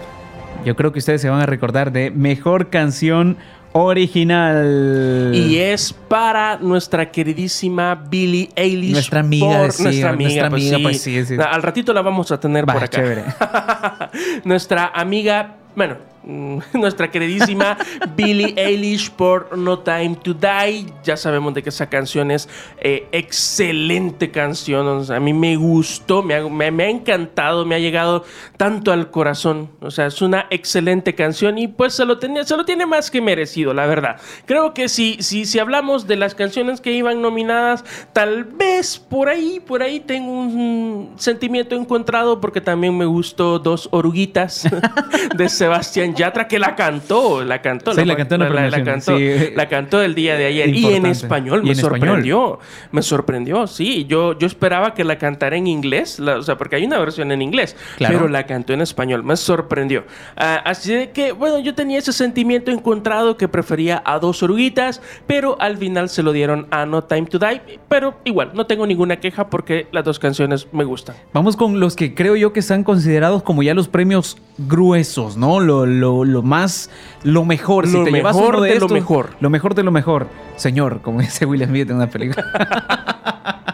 [0.65, 3.37] yo creo que ustedes se van a recordar de Mejor Canción
[3.73, 5.31] original.
[5.33, 8.93] Y es para nuestra queridísima Billie Eilish.
[8.93, 11.17] Nuestra amiga, nuestra amiga, pues, sí.
[11.37, 14.11] Al ratito la vamos a tener por acá.
[14.43, 16.12] nuestra amiga, bueno,
[16.73, 17.77] nuestra queridísima
[18.15, 20.85] Billie Eilish por No Time to Die.
[21.03, 22.47] Ya sabemos de que esa canción es
[22.79, 25.11] eh, excelente canción.
[25.11, 28.23] a mí me gustó, me ha, me, ha, encantado, me ha llegado
[28.57, 29.69] tanto al corazón.
[29.81, 33.11] O sea, es una excelente canción y pues se lo, tenía, se lo tiene más
[33.11, 34.17] que merecido, la verdad.
[34.45, 37.83] Creo que si, si, si hablamos de las canciones que iban nominadas,
[38.13, 43.89] tal vez por ahí, por ahí tengo un sentimiento encontrado porque también me gustó Dos
[43.91, 44.67] Oruguitas
[45.35, 47.93] de Sebastián Yatra que la cantó, la cantó.
[47.93, 50.69] la, cantó, la, cantó, el día de ayer.
[50.75, 52.59] Y en español, me sorprendió.
[52.91, 54.05] Me sorprendió, sí.
[54.05, 57.41] Yo, yo esperaba que la cantara en inglés, o sea, porque hay una versión en
[57.41, 59.23] inglés, pero la cantó en español.
[59.23, 60.05] Me sorprendió.
[60.35, 65.01] Ah, así de que, bueno, yo tenía ese sentimiento encontrado que prefería a dos oruguitas,
[65.27, 67.61] pero al final se lo dieron a No Time to Die.
[67.87, 71.15] Pero igual, no tengo ninguna queja porque las dos canciones me gustan.
[71.33, 75.59] Vamos con los que creo yo que están considerados como ya los premios gruesos, ¿no?
[75.59, 76.89] Lo, lo, más,
[77.23, 77.87] lo mejor.
[77.87, 79.29] Lo mejor de, lo mejor.
[79.39, 80.27] Lo mejor de lo mejor.
[80.55, 82.45] Señor, como dice William Smith en una película.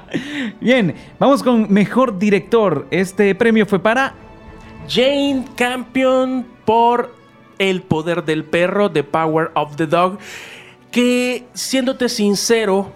[0.61, 2.87] Bien, vamos con mejor director.
[2.91, 4.13] Este premio fue para
[4.87, 7.13] Jane Campion por
[7.57, 10.17] El poder del perro, The Power of the Dog.
[10.91, 12.91] Que siéndote sincero,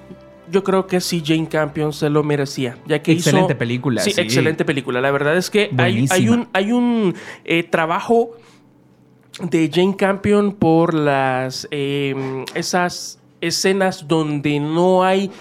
[0.52, 2.78] yo creo que sí Jane Campion se lo merecía.
[2.86, 4.02] Ya que excelente película.
[4.02, 5.02] Sí, excelente película.
[5.02, 7.16] La verdad es que hay, un, hay un
[7.46, 8.32] eh, trabajo
[9.42, 15.32] de Jane Campion por las em, esas escenas donde no hay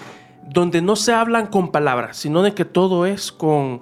[0.49, 3.81] donde no se hablan con palabras sino de que todo es con,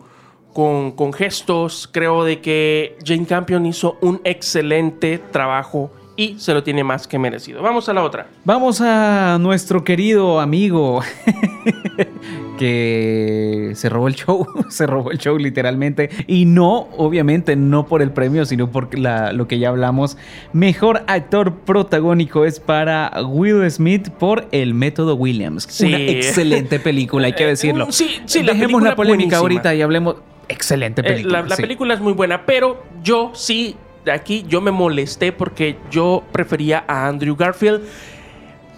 [0.54, 6.62] con, con gestos creo de que Jane Campion hizo un excelente trabajo y se lo
[6.62, 7.64] tiene más que merecido.
[7.64, 8.28] Vamos a la otra.
[8.44, 11.02] Vamos a nuestro querido amigo
[12.58, 18.02] que se robó el show, se robó el show literalmente y no, obviamente no por
[18.02, 20.18] el premio, sino por lo que ya hablamos.
[20.54, 25.82] Mejor actor protagónico es para Will Smith por El método Williams.
[25.82, 27.92] Una excelente película, hay que decirlo.
[27.92, 30.18] Sí, sí, Dejemos la, polémica ahorita y hablemos
[30.50, 31.44] excelente eh, película.
[31.44, 36.24] la, película es muy buena, pero yo sí de aquí yo me molesté porque yo
[36.32, 37.82] prefería a Andrew Garfield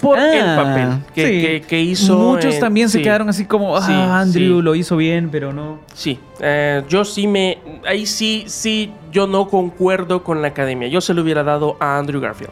[0.03, 2.17] por el ah, papel que, hizo.
[2.17, 5.79] Muchos también se quedaron así como, ah, Andrew lo hizo bien, pero no.
[5.93, 7.57] Sí, eh, yo sí me.
[7.87, 10.89] Ahí sí, sí, yo no concuerdo con la academia.
[10.89, 12.51] Yo se lo hubiera dado a Andrew Garfield.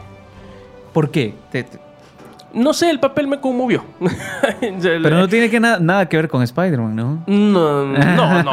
[0.93, 1.33] ¿Por qué?
[2.53, 3.83] No sé, el papel me conmovió.
[4.81, 7.23] Pero no tiene que na nada que ver con Spider-Man, ¿no?
[7.27, 8.51] No, no, no.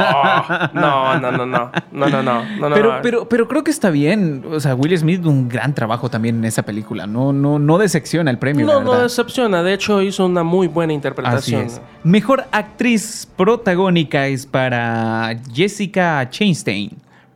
[0.73, 1.71] No, no, no, no.
[1.93, 2.75] No, no, no.
[2.75, 4.45] pero, pero, pero creo que está bien.
[4.51, 7.07] O sea, Will Smith un gran trabajo también en esa película.
[7.07, 8.67] No, no, no decepciona el premio.
[8.67, 9.63] No, no decepciona.
[9.63, 11.67] De hecho, hizo una muy buena interpretación.
[11.67, 11.83] Así es.
[12.05, 16.91] Mejor actriz protagónica es para Jessica Chastain.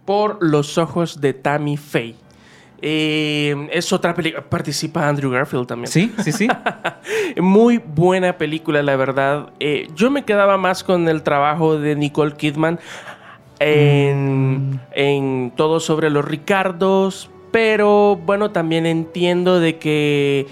[0.05, 2.17] Por los ojos de Tammy Faye.
[2.85, 4.43] Eh, es otra película.
[4.43, 5.87] Participa Andrew Garfield también.
[5.87, 6.49] Sí, sí, sí.
[7.41, 9.51] Muy buena película, la verdad.
[9.61, 12.81] Eh, yo me quedaba más con el trabajo de Nicole Kidman
[13.61, 14.81] en, mm.
[14.95, 17.31] en todo sobre los Ricardos.
[17.53, 20.47] Pero bueno, también entiendo de que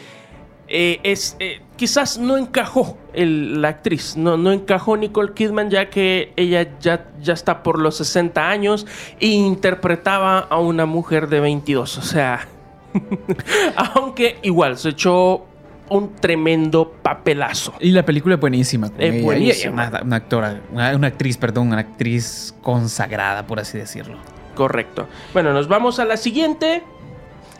[0.69, 6.31] eh, es, eh, quizás no encajó la actriz, no, no encajó Nicole Kidman ya que
[6.37, 8.87] ella ya, ya está por los 60 años
[9.19, 12.47] e interpretaba a una mujer de 22, o sea,
[13.95, 15.47] aunque igual se echó
[15.89, 17.73] un tremendo papelazo.
[17.81, 18.91] Y la película es buenísima.
[18.99, 19.91] Es buenísima.
[20.03, 24.19] Una, actora, una, una, actriz, perdón, una actriz consagrada, por así decirlo.
[24.55, 25.09] Correcto.
[25.33, 26.83] Bueno, nos vamos a la siguiente.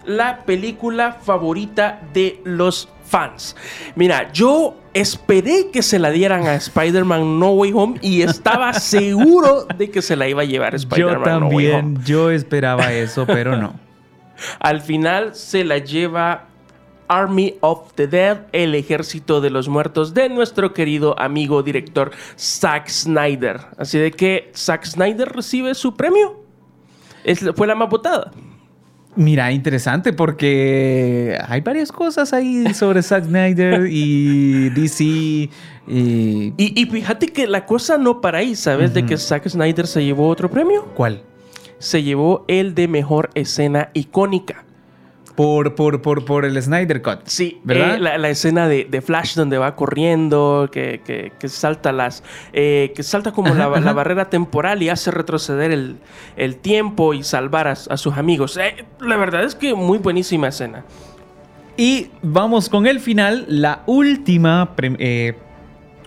[0.05, 3.57] La película favorita de los fans.
[3.97, 9.67] Mira, yo esperé que se la dieran a Spider-Man No Way Home y estaba seguro
[9.77, 11.67] de que se la iba a llevar Spider-Man No Way Home.
[11.67, 13.75] Yo también, yo esperaba eso, pero no.
[14.61, 16.47] Al final se la lleva
[17.09, 22.89] Army of the Dead, el ejército de los muertos de nuestro querido amigo director Zack
[22.89, 23.61] Snyder.
[23.77, 26.45] Así de que Zack Snyder recibe su premio.
[27.25, 28.31] Es, fue la más votada.
[29.21, 35.05] Mira, interesante porque hay varias cosas ahí sobre Zack Snyder y DC.
[35.05, 35.51] Y...
[36.57, 36.87] y...
[36.87, 38.95] fíjate que la cosa no para ahí, ¿sabes?
[38.95, 40.87] De que Zack Snyder se llevó otro premio.
[40.95, 41.21] ¿Cuál?
[41.79, 44.65] Se llevó el de mejor escena icónica.
[45.35, 47.21] Por, por, por, por el Snyder Cut.
[47.25, 47.97] Sí, ¿verdad?
[47.97, 51.01] Eh, la, escena de, Flash donde va corriendo, que,
[51.39, 52.23] que, salta las.
[52.53, 57.77] Eh, que salta como la, barrera temporal y hace retroceder el, tiempo y salvar a,
[57.77, 58.57] sus amigos.
[58.57, 60.85] Eh, la verdad es que muy buenísima escena.
[61.77, 64.75] Y vamos con el final, la última.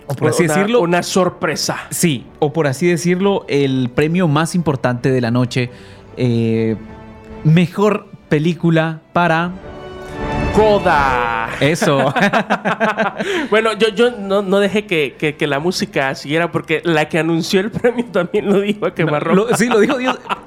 [0.06, 0.80] o por así decirlo.
[0.80, 1.86] Una sorpresa.
[1.90, 5.70] Sí, o por así decirlo, el premio más importante de la noche.
[7.42, 9.52] mejor película para
[10.54, 11.50] Coda.
[11.60, 12.14] Eso.
[13.50, 18.04] bueno, yo, yo no, dejé que, la música siguiera porque la que anunció el premio
[18.06, 19.56] también lo dijo a quemarropa.
[19.56, 19.96] sí, lo dijo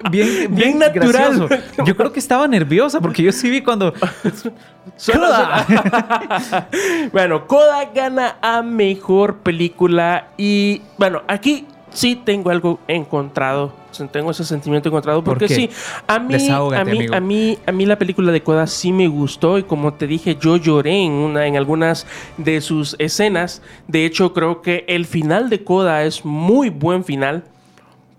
[0.09, 1.49] bien, bien, natural.
[1.85, 3.93] Yo creo que estaba nerviosa porque yo sí vi cuando...
[7.11, 13.73] bueno, Coda gana a Mejor Película y bueno, aquí sí tengo algo encontrado.
[14.11, 15.71] Tengo ese sentimiento encontrado porque sí,
[16.05, 19.57] a mí, a mí, a mí, a mí la película de Coda sí me gustó
[19.57, 22.05] y como te dije, yo lloré en una, en algunas
[22.37, 23.63] de sus escenas.
[23.87, 27.45] De hecho, creo que el final de Coda es muy buen final,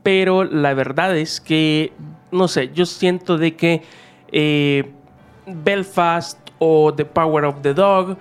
[0.03, 1.93] pero la verdad es que
[2.31, 3.83] no sé, yo siento de que
[4.33, 4.91] eh,
[5.47, 8.17] Belfast o The Power of the Dog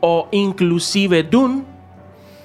[0.00, 1.64] o inclusive Dune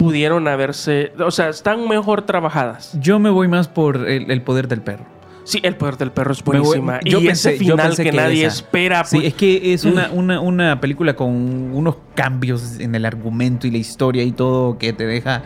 [0.06, 2.96] pudieron haberse, o sea, están mejor trabajadas.
[3.00, 5.06] Yo me voy más por el, poder del perro.
[5.46, 7.00] Sí, el poder del perro es buenísima.
[7.04, 9.04] yo y pensé, ese final que, nadie espera.
[9.04, 9.30] Sí, pues.
[9.30, 11.32] es que es una, una, una película con
[11.74, 15.42] unos cambios en el argumento y la historia y todo que te deja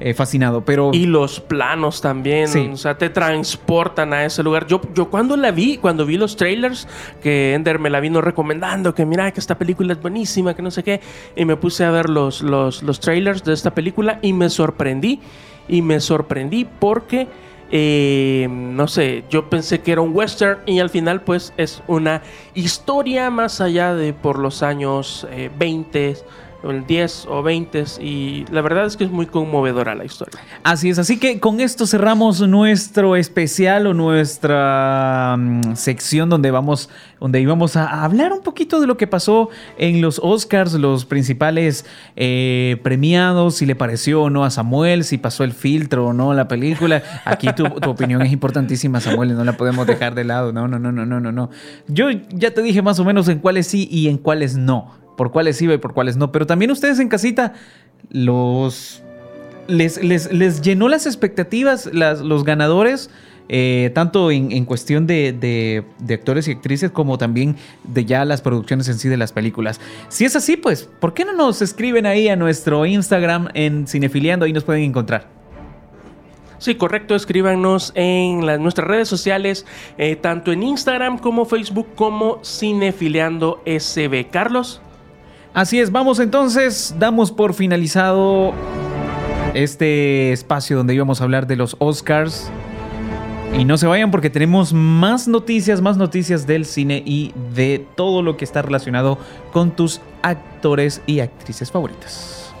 [0.00, 0.90] eh, fascinado, pero...
[0.92, 4.66] Y los planos también, o sea, te transportan a ese lugar.
[4.66, 6.86] Yo, yo cuando la vi, cuando vi los trailers,
[7.20, 10.70] que Ender me la vino recomendando, que mira que esta película es buenísima, que no
[10.70, 11.00] sé qué,
[11.34, 15.20] y me puse a ver los, los, los trailers de esta película y me sorprendí,
[15.68, 17.26] y me sorprendí porque...
[17.70, 22.22] Eh, no sé, yo pensé que era un western y al final pues es una
[22.54, 26.16] historia más allá de por los años 20,
[26.70, 30.40] el 10 o 20 y la verdad es que es muy conmovedora la historia.
[30.62, 36.88] Así es, así que con esto cerramos nuestro especial o nuestra mm, sección donde vamos
[37.20, 41.84] donde íbamos a hablar un poquito de lo que pasó en los Oscars, los principales
[42.16, 46.32] eh, premiados, si le pareció o no a Samuel, si pasó el filtro o no
[46.34, 47.02] la película.
[47.24, 50.52] Aquí tu, tu opinión es importantísima, Samuel, y no la podemos dejar de lado.
[50.52, 51.50] No, no, no, no, no, no, no.
[51.88, 55.32] Yo ya te dije más o menos en cuáles sí y en cuáles no por
[55.32, 56.32] cuáles iba y por cuáles no.
[56.32, 57.52] Pero también ustedes en casita
[58.08, 59.02] los...
[59.66, 63.10] Les, les, llenó las expectativas los ganadores,
[63.50, 68.98] eh, tanto en, cuestión de, actores y actrices como también de ya las producciones en
[68.98, 69.78] sí de las películas.
[70.08, 74.46] Si es así, pues, ¿por qué no nos escriben ahí a nuestro Instagram en Cinefiliando?
[74.46, 75.26] Ahí nos pueden encontrar.
[76.58, 77.14] Sí, correcto.
[77.14, 79.66] Escríbanos en las, nuestras redes sociales,
[79.98, 84.30] eh, tanto en Instagram como Facebook como Cinefiliando SB.
[84.30, 84.80] Carlos.
[85.58, 88.54] Así es, vamos entonces, damos por finalizado
[89.54, 92.48] este espacio donde íbamos a hablar de los Oscars.
[93.58, 98.22] Y no se vayan porque tenemos más noticias, más noticias del cine y de todo
[98.22, 99.18] lo que está relacionado
[99.52, 102.54] con tus actores y actrices favoritas.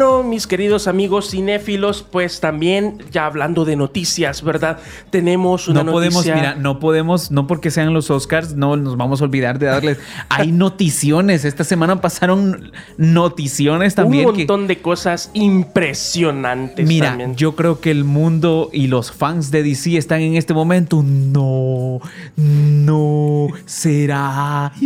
[0.00, 4.78] Bueno, mis queridos amigos cinéfilos, pues también ya hablando de noticias, ¿verdad?
[5.10, 9.20] Tenemos una no podemos, mira, no podemos, no porque sean los Oscars, no nos vamos
[9.20, 9.98] a olvidar de darles.
[10.30, 11.44] Hay noticiones.
[11.44, 14.26] Esta semana pasaron noticiones también.
[14.26, 16.86] Un montón de cosas impresionantes.
[16.86, 21.02] Mira, yo creo que el mundo y los fans de DC están en este momento.
[21.04, 22.00] No,
[22.36, 24.72] no, será.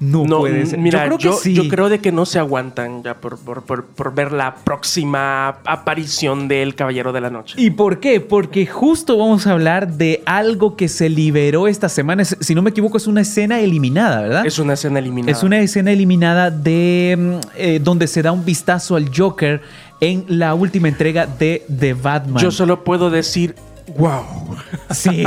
[0.00, 0.78] No, puede ser.
[0.78, 4.32] Mira, yo creo, yo, creo de que no se aguantan ya por, por por ver
[4.32, 7.54] la próxima aparición del Caballero de la Noche.
[7.58, 8.20] ¿Y por qué?
[8.20, 12.24] Porque justo vamos a hablar de algo que se liberó esta semana.
[12.24, 14.46] Si no me equivoco, es una escena eliminada, ¿verdad?
[14.46, 15.36] Es una escena eliminada.
[15.36, 19.62] Es una escena eliminada de mm, eh, donde se da un vistazo al Joker
[20.00, 22.42] en la última entrega de The Batman.
[22.42, 23.54] Yo solo puedo decir
[23.88, 24.56] wow.
[24.90, 25.24] Sí.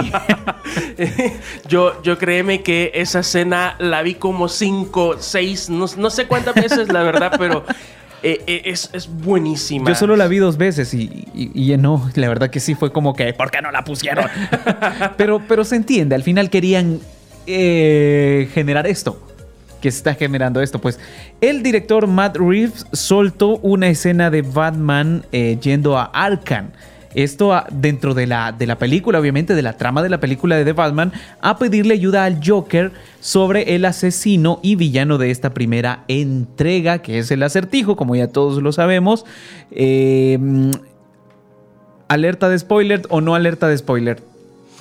[1.68, 6.56] yo, yo créeme que esa escena la vi como cinco, seis, no, no sé cuántas
[6.56, 7.64] veces, la verdad, pero
[8.22, 9.90] eh, eh, es, buenísima.
[9.90, 13.16] Yo solo la vi dos veces y, y, no, la verdad que sí fue como
[13.16, 14.26] que, ¿por qué no la pusieron?
[15.18, 17.00] pero, pero se entiende, al final querían
[17.48, 19.26] eh, generar esto.
[19.82, 21.00] Que está generando esto, pues
[21.40, 26.72] el director Matt Reeves soltó una escena de Batman yendo a Arkham
[27.14, 30.66] esto dentro de la, de la película, obviamente, de la trama de la película de
[30.66, 36.04] The Batman, a pedirle ayuda al Joker sobre el asesino y villano de esta primera
[36.08, 39.26] entrega, que es el acertijo, como ya todos lo sabemos.
[39.72, 40.72] Em,
[42.08, 44.22] ¿Alerta de spoiler o no alerta de spoiler?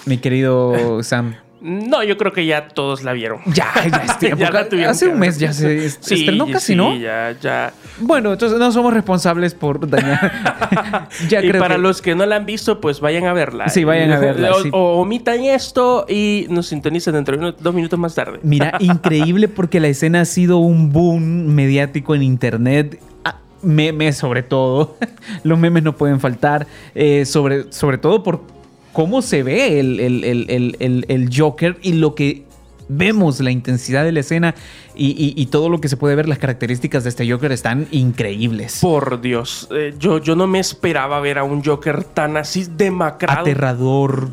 [0.07, 1.35] Mi querido Sam.
[1.61, 3.41] No, yo creo que ya todos la vieron.
[3.47, 4.45] Ya, ya es tiempo.
[4.87, 6.97] Hace un mes ya se estrenó casi, ¿no?
[6.97, 7.73] ya, ya.
[8.01, 11.09] Bueno, entonces no somos responsables por dañar.
[11.29, 13.69] ya y para los que no la han visto, pues vayan a verla.
[13.69, 14.51] Sí, vayan a verla.
[14.73, 18.39] O, omitan esto y nos sintonicen dentro de dos minutos más tarde.
[18.43, 24.43] Mira, increíble porque la escena ha sido un boom mediático en internet ah, memes sobre
[24.43, 24.97] todo.
[25.43, 26.67] Los memes no pueden faltar.
[26.95, 28.58] Eh, sobre, sobre todo por
[28.99, 32.43] cómo se ve el, Joker y lo que
[32.89, 34.57] vemos, la intensidad de la escena
[34.97, 38.81] y, todo lo que se puede ver, las características de este Joker están increíbles.
[38.83, 43.43] Por Dios, eh, yo, yo no me esperaba ver a un Joker tan así demacrado.
[43.43, 44.31] Aterrador.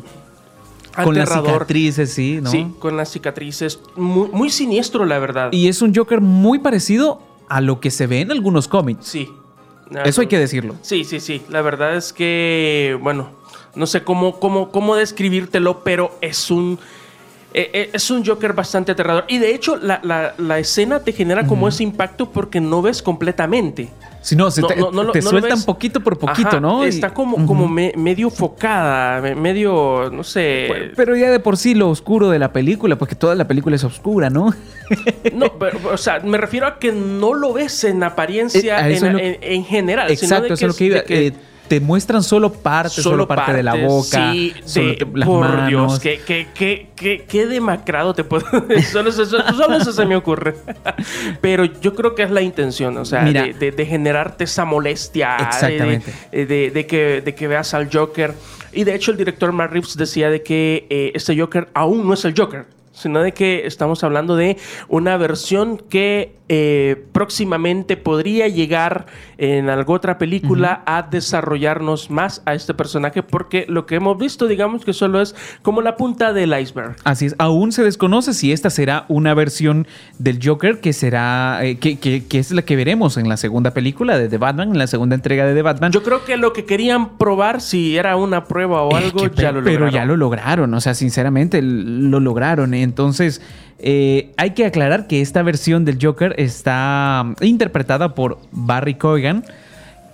[1.00, 2.50] Con las cicatrices, sí, ¿no?
[2.50, 3.78] Sí, con las cicatrices.
[3.94, 5.52] Muy, muy siniestro, la verdad.
[5.52, 9.06] Y es un Joker muy parecido a lo que se ve en algunos cómics.
[9.06, 9.28] Sí.
[10.04, 10.74] Eso hay que decirlo.
[10.82, 11.42] Sí, sí, sí.
[11.48, 13.30] La verdad es que, bueno,
[13.76, 16.78] no sé cómo, cómo, cómo describírtelo, pero es un...
[17.54, 19.24] E, e, es un Joker bastante aterrador.
[19.28, 23.88] Y de hecho, la, escena te genera como ese impacto porque no ves completamente.
[24.20, 24.60] Si no, te,
[25.12, 26.84] te sueltan poquito por poquito, ¿no?
[26.84, 30.90] Está como, como medio focada, medio, no sé.
[30.96, 33.84] Pero, ya de por sí lo oscuro de la película, porque toda la película es
[33.84, 34.52] oscura, ¿no?
[35.32, 39.64] no, pero, o sea, me refiero a que no lo ves en apariencia eh, en,
[39.64, 40.10] general.
[40.10, 41.02] Exacto, eso es lo que iba.
[41.02, 41.32] Que, eh,
[41.68, 45.68] te muestran solo parte, solo, parte, de la boca, sí, solo las por manos.
[45.68, 46.20] Dios, qué,
[46.54, 48.46] qué, qué, qué, demacrado te puedo
[48.92, 50.54] solo, eso, solo eso se me ocurre.
[51.40, 55.36] Pero yo creo que es la intención, o sea, de, de, generarte esa molestia.
[55.36, 56.12] Exactamente.
[56.32, 58.34] De, de, que, de que veas al Joker.
[58.72, 62.14] Y de hecho el director Matt Reeves decía de que eh, este Joker aún no
[62.14, 64.56] es el Joker sino de que estamos hablando de
[64.88, 69.06] una versión que eh, próximamente podría llegar
[69.36, 74.46] en alguna otra película a desarrollarnos más a este personaje porque lo que hemos visto
[74.46, 76.96] digamos que solo es como la punta del iceberg.
[77.04, 79.86] Así es, aún se desconoce si esta será una versión
[80.18, 84.18] del Joker que será, eh, que, que, es la que veremos en la segunda película
[84.18, 85.92] de The Batman, en la segunda entrega de The Batman.
[85.92, 89.60] Yo creo que lo que querían probar si era una prueba o algo, ya lo
[89.60, 89.64] lograron.
[89.64, 92.72] Pero ya lo lograron, o sea, sinceramente lo lograron.
[92.86, 93.42] Entonces,
[93.78, 99.44] eh, hay que aclarar que esta versión del Joker está mm, interpretada por Barry Cogan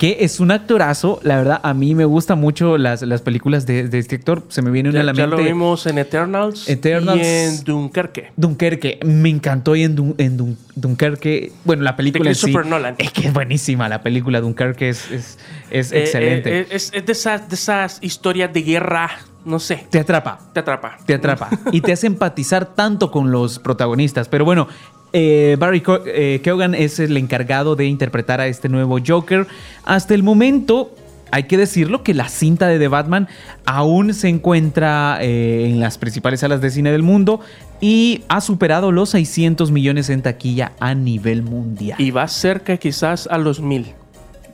[0.02, 1.20] que es un actorazo.
[1.22, 4.44] La verdad, a mí me gustan mucho las, las películas de, este actor.
[4.48, 5.30] Se me viene una a la mente.
[5.30, 8.32] Ya lo vimos en Eternals, Eternals y en Dunkerque.
[8.36, 8.98] Dunkerque.
[9.04, 11.52] Me encantó y en, en Dunkerque.
[11.64, 12.96] Bueno, la película es sí, Nolan.
[12.98, 14.40] Es que es buenísima la película.
[14.40, 15.38] Dunkerque es, es,
[15.70, 16.58] es eh, excelente.
[16.62, 19.08] Eh, es, de, esas, de esas historias de guerra
[19.44, 19.86] no sé.
[19.90, 20.38] Te atrapa.
[20.52, 20.98] Te atrapa.
[21.04, 21.50] Te atrapa.
[21.72, 24.28] y te hace empatizar tanto con los protagonistas.
[24.28, 24.68] Pero bueno,
[25.12, 29.46] eh, Barry eh, Keoghan es el encargado de interpretar a este nuevo Joker.
[29.84, 30.94] Hasta el momento,
[31.30, 33.28] hay que decirlo que la cinta de The Batman
[33.64, 37.40] aún se encuentra eh, en las principales salas de cine del mundo
[37.80, 42.00] y ha superado los 600 millones en taquilla a nivel mundial.
[42.00, 43.94] Y va cerca quizás a los mil.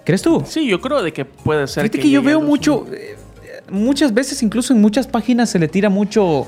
[0.04, 0.42] ¿Crees tú?
[0.46, 1.82] Sí, yo creo de que puede ser.
[1.82, 2.86] Fíjate que, yo veo mucho,
[3.70, 6.46] muchas veces incluso en muchas páginas se le tira mucho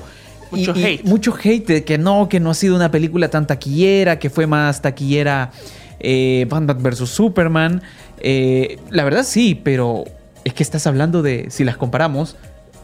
[0.51, 1.03] mucho hate.
[1.05, 4.47] mucho hate de que no, que no ha sido una película tan taquillera, que fue
[4.47, 5.51] más taquillera
[5.99, 7.09] eh, Batman vs.
[7.09, 7.81] Superman.
[8.19, 10.03] Eh, la verdad sí, pero
[10.43, 12.35] es que estás hablando de, si las comparamos,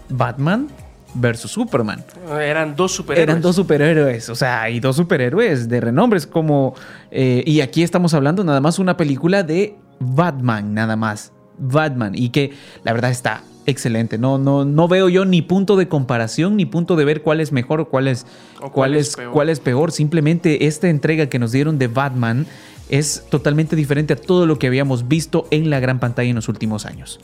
[0.10, 0.68] Batman
[1.14, 2.04] versus Superman.
[2.40, 3.30] Eran dos superhéroes.
[3.30, 6.76] Eran dos superhéroes, o sea, hay dos superhéroes de renombres como...
[7.12, 11.34] Eh, y aquí estamos hablando nada más una película de Batman, nada más.
[11.58, 12.14] Batman.
[12.16, 14.18] Y que la verdad está excelente.
[14.18, 17.52] No, no, no veo yo ni punto de comparación, ni punto de ver cuál es
[17.52, 18.26] mejor o cuál es,
[18.72, 19.32] cuál, es, peor.
[19.32, 19.92] cuál es peor.
[19.92, 22.48] Simplemente esta entrega que nos dieron de Batman
[22.90, 26.50] es totalmente diferente a todo lo que habíamos visto en la gran pantalla en los
[26.50, 27.20] últimos años.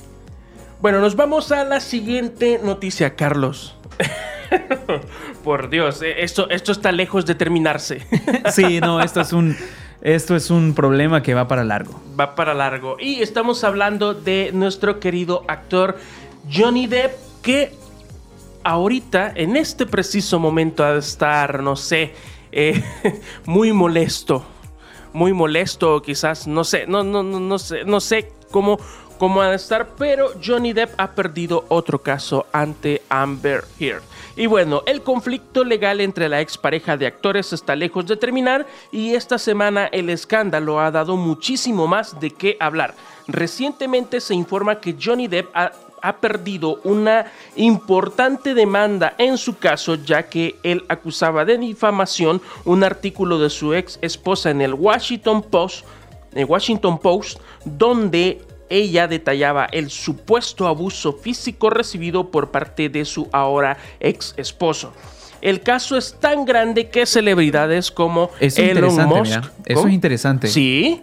[0.81, 3.77] Bueno, nos vamos a la siguiente noticia, Carlos.
[5.43, 8.05] Por Dios, eh, esto, esto está lejos de terminarse.
[8.51, 9.55] sí, no, esto es un...
[10.01, 11.97] Esto es un problema que va para largo.
[12.19, 12.97] Va para largo.
[12.99, 15.95] Y estamos hablando de nuestro querido actor
[16.51, 17.71] Johnny Depp, que
[18.63, 22.13] ahorita, en este preciso momento, ha de estar, no sé,
[22.51, 22.83] eh,
[23.45, 24.43] muy molesto.
[25.13, 28.79] Muy molesto, quizás, no sé, no, no, no, no sé, no sé cómo,
[29.19, 34.01] cómo ha de estar, pero Johnny Depp ha perdido otro caso ante Amber Heard.
[34.35, 39.13] Y bueno, el conflicto legal entre la expareja de actores está lejos de terminar y
[39.13, 42.95] esta semana el escándalo ha dado muchísimo más de qué hablar.
[43.27, 45.71] Recientemente se informa que Johnny Depp ha
[46.04, 52.84] ha perdido una importante demanda en su caso, ya que él acusaba de difamación un
[52.84, 55.86] artículo de su ex esposa en el Washington Post,
[56.34, 63.30] en Washington Post, donde ella detallaba el supuesto abuso físico recibido por parte de su
[63.32, 64.93] ahora ex esposo.
[65.43, 69.43] El caso es tan grande que celebridades como Elon Musk.
[69.65, 70.47] Eso es interesante.
[70.47, 71.01] Sí.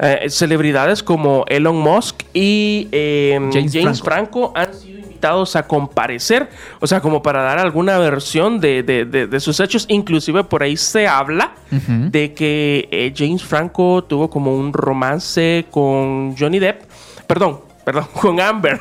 [0.00, 3.38] Eh, celebridades como Elon Musk y eh,
[3.70, 4.54] James, Franco.
[4.56, 6.48] han sido invitados a comparecer.
[6.80, 9.84] O sea, como para dar alguna versión de, sus hechos.
[9.90, 16.34] Inclusive por ahí se habla de que eh, James Franco tuvo como un romance con
[16.38, 16.84] Johnny Depp.
[17.26, 18.80] Perdón, Perdón, con Amber.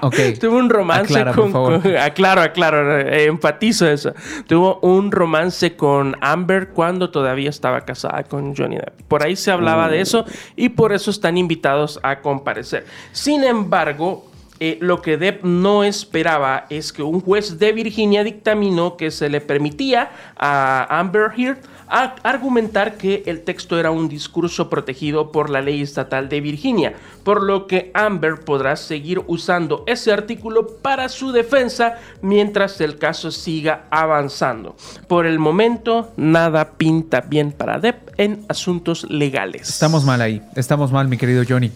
[0.40, 4.14] Tuvo un romance con, Aclaro, aclaro, eh, enfatizo eso.
[4.46, 9.02] Tuvo un romance con Amber cuando todavía estaba casada con Johnny Depp.
[9.08, 10.24] Por ahí se hablaba de eso
[10.56, 12.86] y por eso están invitados a comparecer.
[13.12, 14.24] Sin embargo,
[14.60, 19.28] eh, lo que Depp no esperaba es que un juez de Virginia dictaminó que se
[19.28, 25.62] le permitía a Amber Heard argumentar que el texto era un discurso protegido por la
[25.62, 26.94] ley estatal de Virginia,
[27.24, 33.30] por lo que Amber podrá seguir usando ese artículo para su defensa mientras el caso
[33.30, 34.76] siga avanzando.
[35.06, 39.68] Por el momento, nada pinta bien para Depp en asuntos legales.
[39.68, 41.70] Estamos mal ahí, estamos mal, mi querido Johnny.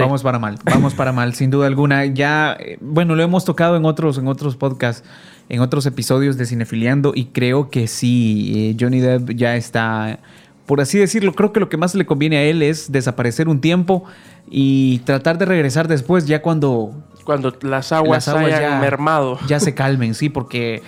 [0.00, 2.06] Vamos para mal, vamos para mal, sin duda alguna.
[2.06, 5.06] Ya, eh, bueno, lo hemos tocado en otros, en otros podcasts,
[5.48, 10.20] en otros episodios de Cinefiliando y creo que sí, eh, Johnny Depp ya está,
[10.66, 13.60] por así decirlo, creo que lo que más le conviene a él es desaparecer un
[13.60, 14.04] tiempo
[14.48, 16.92] y tratar de regresar después ya cuando...
[17.24, 19.38] Cuando las aguas, hayan ya, mermado.
[19.46, 20.82] Ya se calmen, sí, porque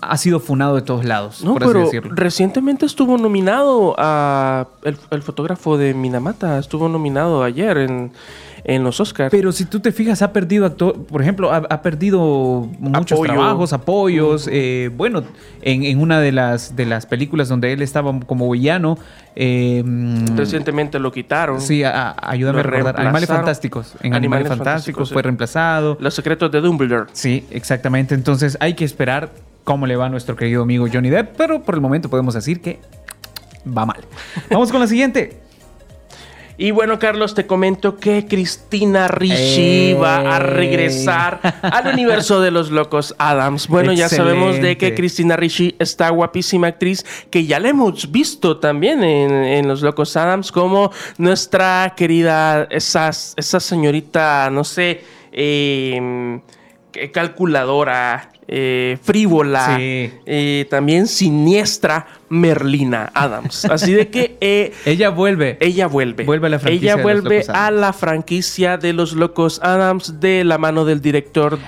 [0.00, 1.44] ha sido funado de todos lados.
[1.44, 8.12] No, pero recientemente estuvo nominado a el, fotógrafo de Minamata, estuvo nominado ayer en,
[8.84, 9.30] los Oscars.
[9.30, 14.48] Pero si tú te fijas, ha perdido por ejemplo, ha, perdido muchos trabajos, apoyos.
[14.50, 15.24] Eh, bueno,
[15.62, 18.96] en, una de las, de las películas donde él estaba como villano.
[19.34, 19.82] Eh,
[20.36, 21.60] recientemente lo quitaron.
[21.60, 23.00] Sí, ayúdame a recordar.
[23.00, 23.94] Animales Fantásticos.
[24.02, 25.96] En Animales, Fantásticos, fue reemplazado.
[26.00, 27.06] Los secretos de Dumbledore.
[27.12, 28.14] Sí, exactamente.
[28.14, 29.30] Entonces hay que esperar
[29.64, 32.60] cómo le va a nuestro querido amigo Johnny Depp, pero por el momento podemos decir
[32.60, 32.80] que
[33.66, 34.00] va mal.
[34.50, 35.40] Vamos con la siguiente.
[36.60, 42.70] Y bueno, Carlos, te comento que Cristina Ricci va a regresar al universo de los
[42.70, 43.66] locos Adams.
[43.66, 48.58] Bueno, ya sabemos de que Cristina Ricci está guapísima actriz, que ya la hemos visto
[48.58, 55.00] también en, los locos Adams, como nuestra querida, esa, esa señorita, no sé,
[55.32, 56.40] eh,
[57.10, 63.64] calculadora, eh, frívola, eh, también siniestra Merlina Adams.
[63.66, 64.38] Así de que...
[64.40, 65.56] Eh, ella vuelve.
[65.60, 66.24] Ella vuelve.
[66.24, 66.94] Vuelve a la franquicia.
[66.94, 71.60] Ella vuelve a la franquicia de los Locos Adams de la mano del director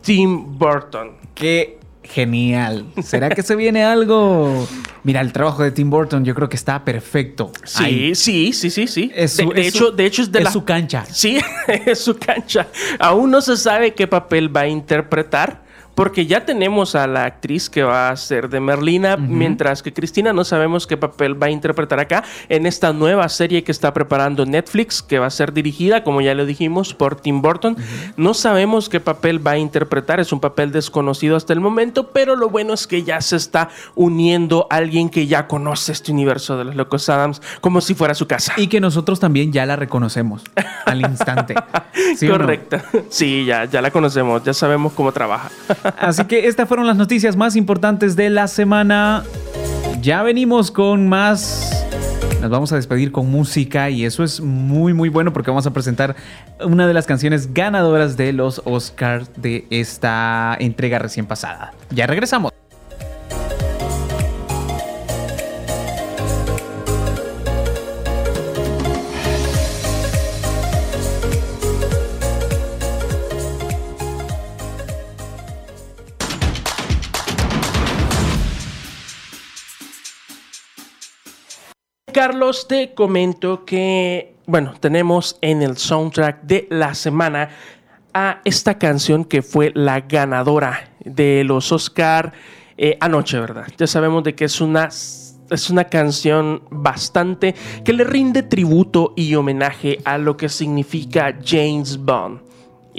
[0.00, 1.10] Tim Burton.
[1.34, 2.86] Qué genial.
[3.02, 4.66] ¿Será que se viene algo?
[5.02, 7.52] Mira, el trabajo de Tim Burton yo creo que está perfecto.
[7.64, 9.12] Sí, sí, sí, sí, sí.
[9.14, 11.04] de, hecho, de hecho es de su cancha.
[11.04, 11.38] Sí,
[11.84, 12.68] es su cancha.
[12.98, 15.68] Aún no se sabe qué papel va a interpretar
[16.00, 20.32] porque ya tenemos a la actriz que va a ser de Merlina, mientras que Cristina
[20.32, 24.46] no sabemos qué papel va a interpretar acá en esta nueva serie que está preparando
[24.46, 27.76] Netflix, que va a ser dirigida, como ya lo dijimos, por Tim Burton.
[28.16, 32.34] No sabemos qué papel va a interpretar, es un papel desconocido hasta el momento, pero
[32.34, 36.64] lo bueno es que ya se está uniendo alguien que ya conoce este universo de
[36.64, 38.54] los Locos Adams como si fuera su casa.
[38.56, 40.44] Y que nosotros también ya la reconocemos
[40.86, 41.54] al instante.
[42.26, 42.78] Correcto.
[43.10, 45.50] Sí, ya, ya la conocemos, ya sabemos cómo trabaja.
[45.98, 49.24] Así que estas fueron las noticias más importantes de la semana.
[50.00, 51.86] Ya venimos con más.
[52.40, 55.72] Nos vamos a despedir con música y eso es muy muy bueno porque vamos a
[55.74, 56.16] presentar
[56.64, 61.72] una de las canciones ganadoras de los Oscars de esta entrega recién pasada.
[61.90, 62.49] Ya regresamos.
[82.20, 87.48] Carlos, te comento que, bueno, tenemos en el soundtrack de la semana
[88.12, 92.34] a esta canción que fue la ganadora de los Oscar
[92.76, 93.68] eh, anoche, ¿verdad?
[93.78, 97.54] Ya sabemos de que es una es una canción bastante
[97.86, 102.49] que le rinde tributo y homenaje a lo que significa James Bond.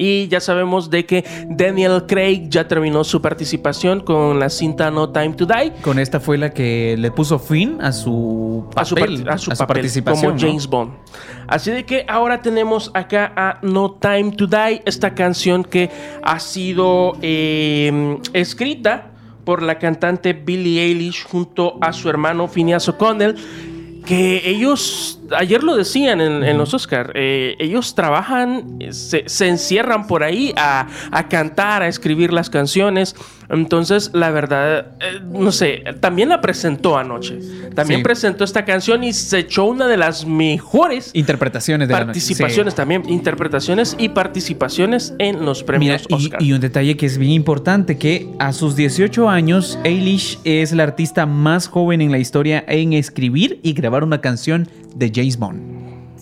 [0.02, 5.12] Y ya sabemos de que Daniel Craig ya terminó su participación con la cinta No
[5.12, 5.74] Time to Die.
[5.84, 10.42] Con esta fue la que le puso fin a su papel, a su, participación como
[10.42, 10.94] James Bond.
[11.48, 15.92] Así de que ahora tenemos acá a No Time to Die, esta canción que
[16.24, 19.12] ha sido eh, escrita
[19.46, 23.36] por la cantante Billie Eilish junto a su hermano Phineas O'Connell
[24.06, 30.54] que ellos, ayer lo decían en, los Oscars, eh, ellos trabajan, se, encierran por ahí
[30.58, 33.16] a, a, cantar, a escribir las canciones.
[33.50, 37.40] Entonces, la verdad, eh, no sé, también la presentó anoche.
[37.76, 43.04] También presentó esta canción y se echó una de las mejores interpretaciones de participaciones también,
[43.10, 46.42] interpretaciones y participaciones en los premios Oscar.
[46.42, 50.84] Y, un detalle que es bien importante, que a sus 18 años, Eilish es la
[50.84, 55.81] artista más joven en la historia en escribir y grabar una canción de James Bond.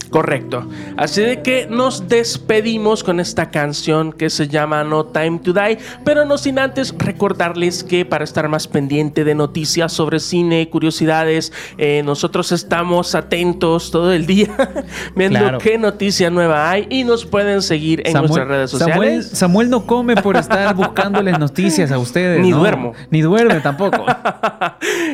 [0.09, 0.67] Correcto.
[0.97, 5.77] Así de que nos despedimos con esta canción que se llama No Time to Die,
[6.03, 11.53] pero no sin antes recordarles que para estar más pendiente de noticias sobre cine, curiosidades,
[11.77, 14.49] eh, nosotros estamos atentos todo el día
[15.15, 19.29] viendo qué noticia nueva hay y nos pueden seguir en nuestras redes sociales.
[19.31, 22.41] Samuel, no come por estar buscándoles noticias a ustedes.
[22.41, 22.93] Ni duermo.
[23.11, 24.05] Ni duerme tampoco.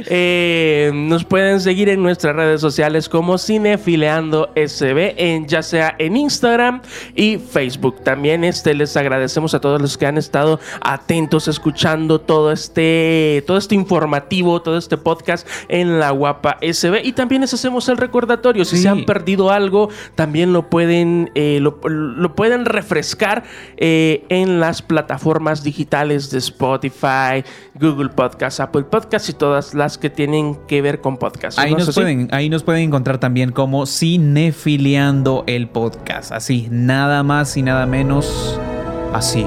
[0.08, 5.96] Eh, nos pueden seguir en nuestras redes sociales como Cinefileando S ve en, ya sea
[5.98, 6.82] en Instagram
[7.16, 8.04] y Facebook.
[8.04, 13.58] También este, les agradecemos a todos los que han estado atentos escuchando todo este, todo
[13.58, 17.02] este informativo, todo este podcast en la guapa SB.
[17.04, 18.66] Y también les hacemos el recordatorio.
[18.66, 21.80] Si se han perdido algo, también lo pueden, eh, lo,
[22.36, 23.44] pueden refrescar
[23.78, 27.44] eh, en las plataformas digitales de Spotify,
[27.80, 31.58] Google Podcast, Apple Podcast y todas las que tienen que ver con podcast.
[31.60, 33.86] Ahí, nos, pueden, ahí nos pueden encontrar también como
[34.66, 36.32] Cinefi el podcast.
[36.32, 38.60] Así, nada más y nada menos
[39.14, 39.46] así.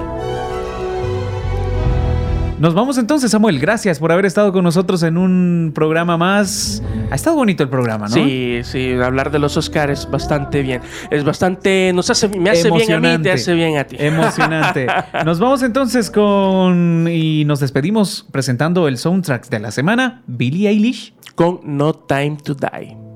[2.61, 3.59] Nos vamos entonces, Samuel.
[3.59, 6.85] Gracias por haber estado con nosotros en un programa más.
[7.11, 8.14] Ha estado bonito el programa, ¿no?
[8.14, 8.93] Sí, sí.
[8.93, 10.83] Hablar de los Oscars bastante bien.
[11.11, 11.93] Es bastante.
[11.93, 13.97] Nos hace, me hace bien a mí, te hace bien a ti.
[13.99, 14.87] Emocionante.
[15.25, 17.09] nos vamos entonces con.
[17.11, 21.14] Y nos despedimos presentando el soundtrack de la semana: Billie Eilish.
[21.35, 23.08] Con No Time to Die.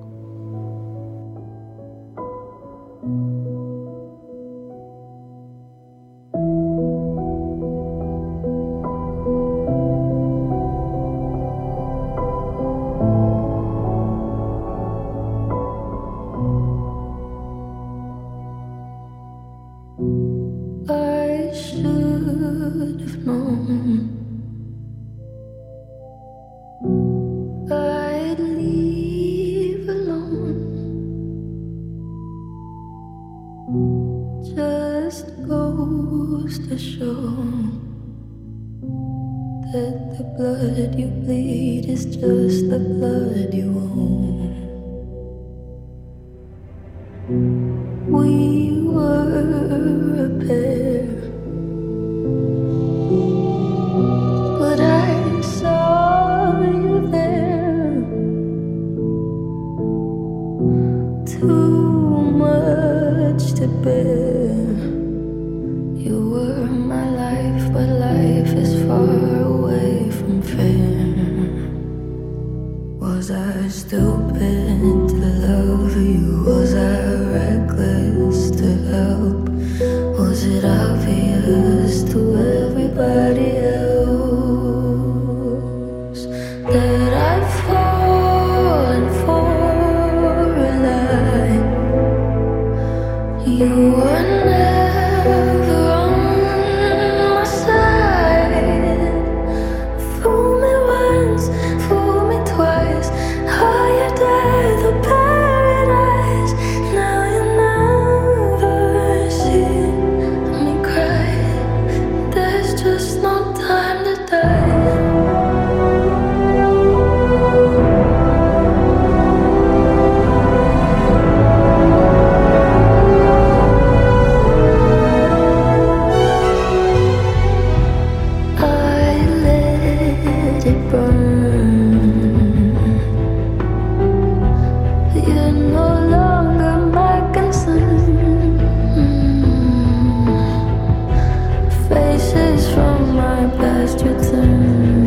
[141.93, 145.02] Faces from my past return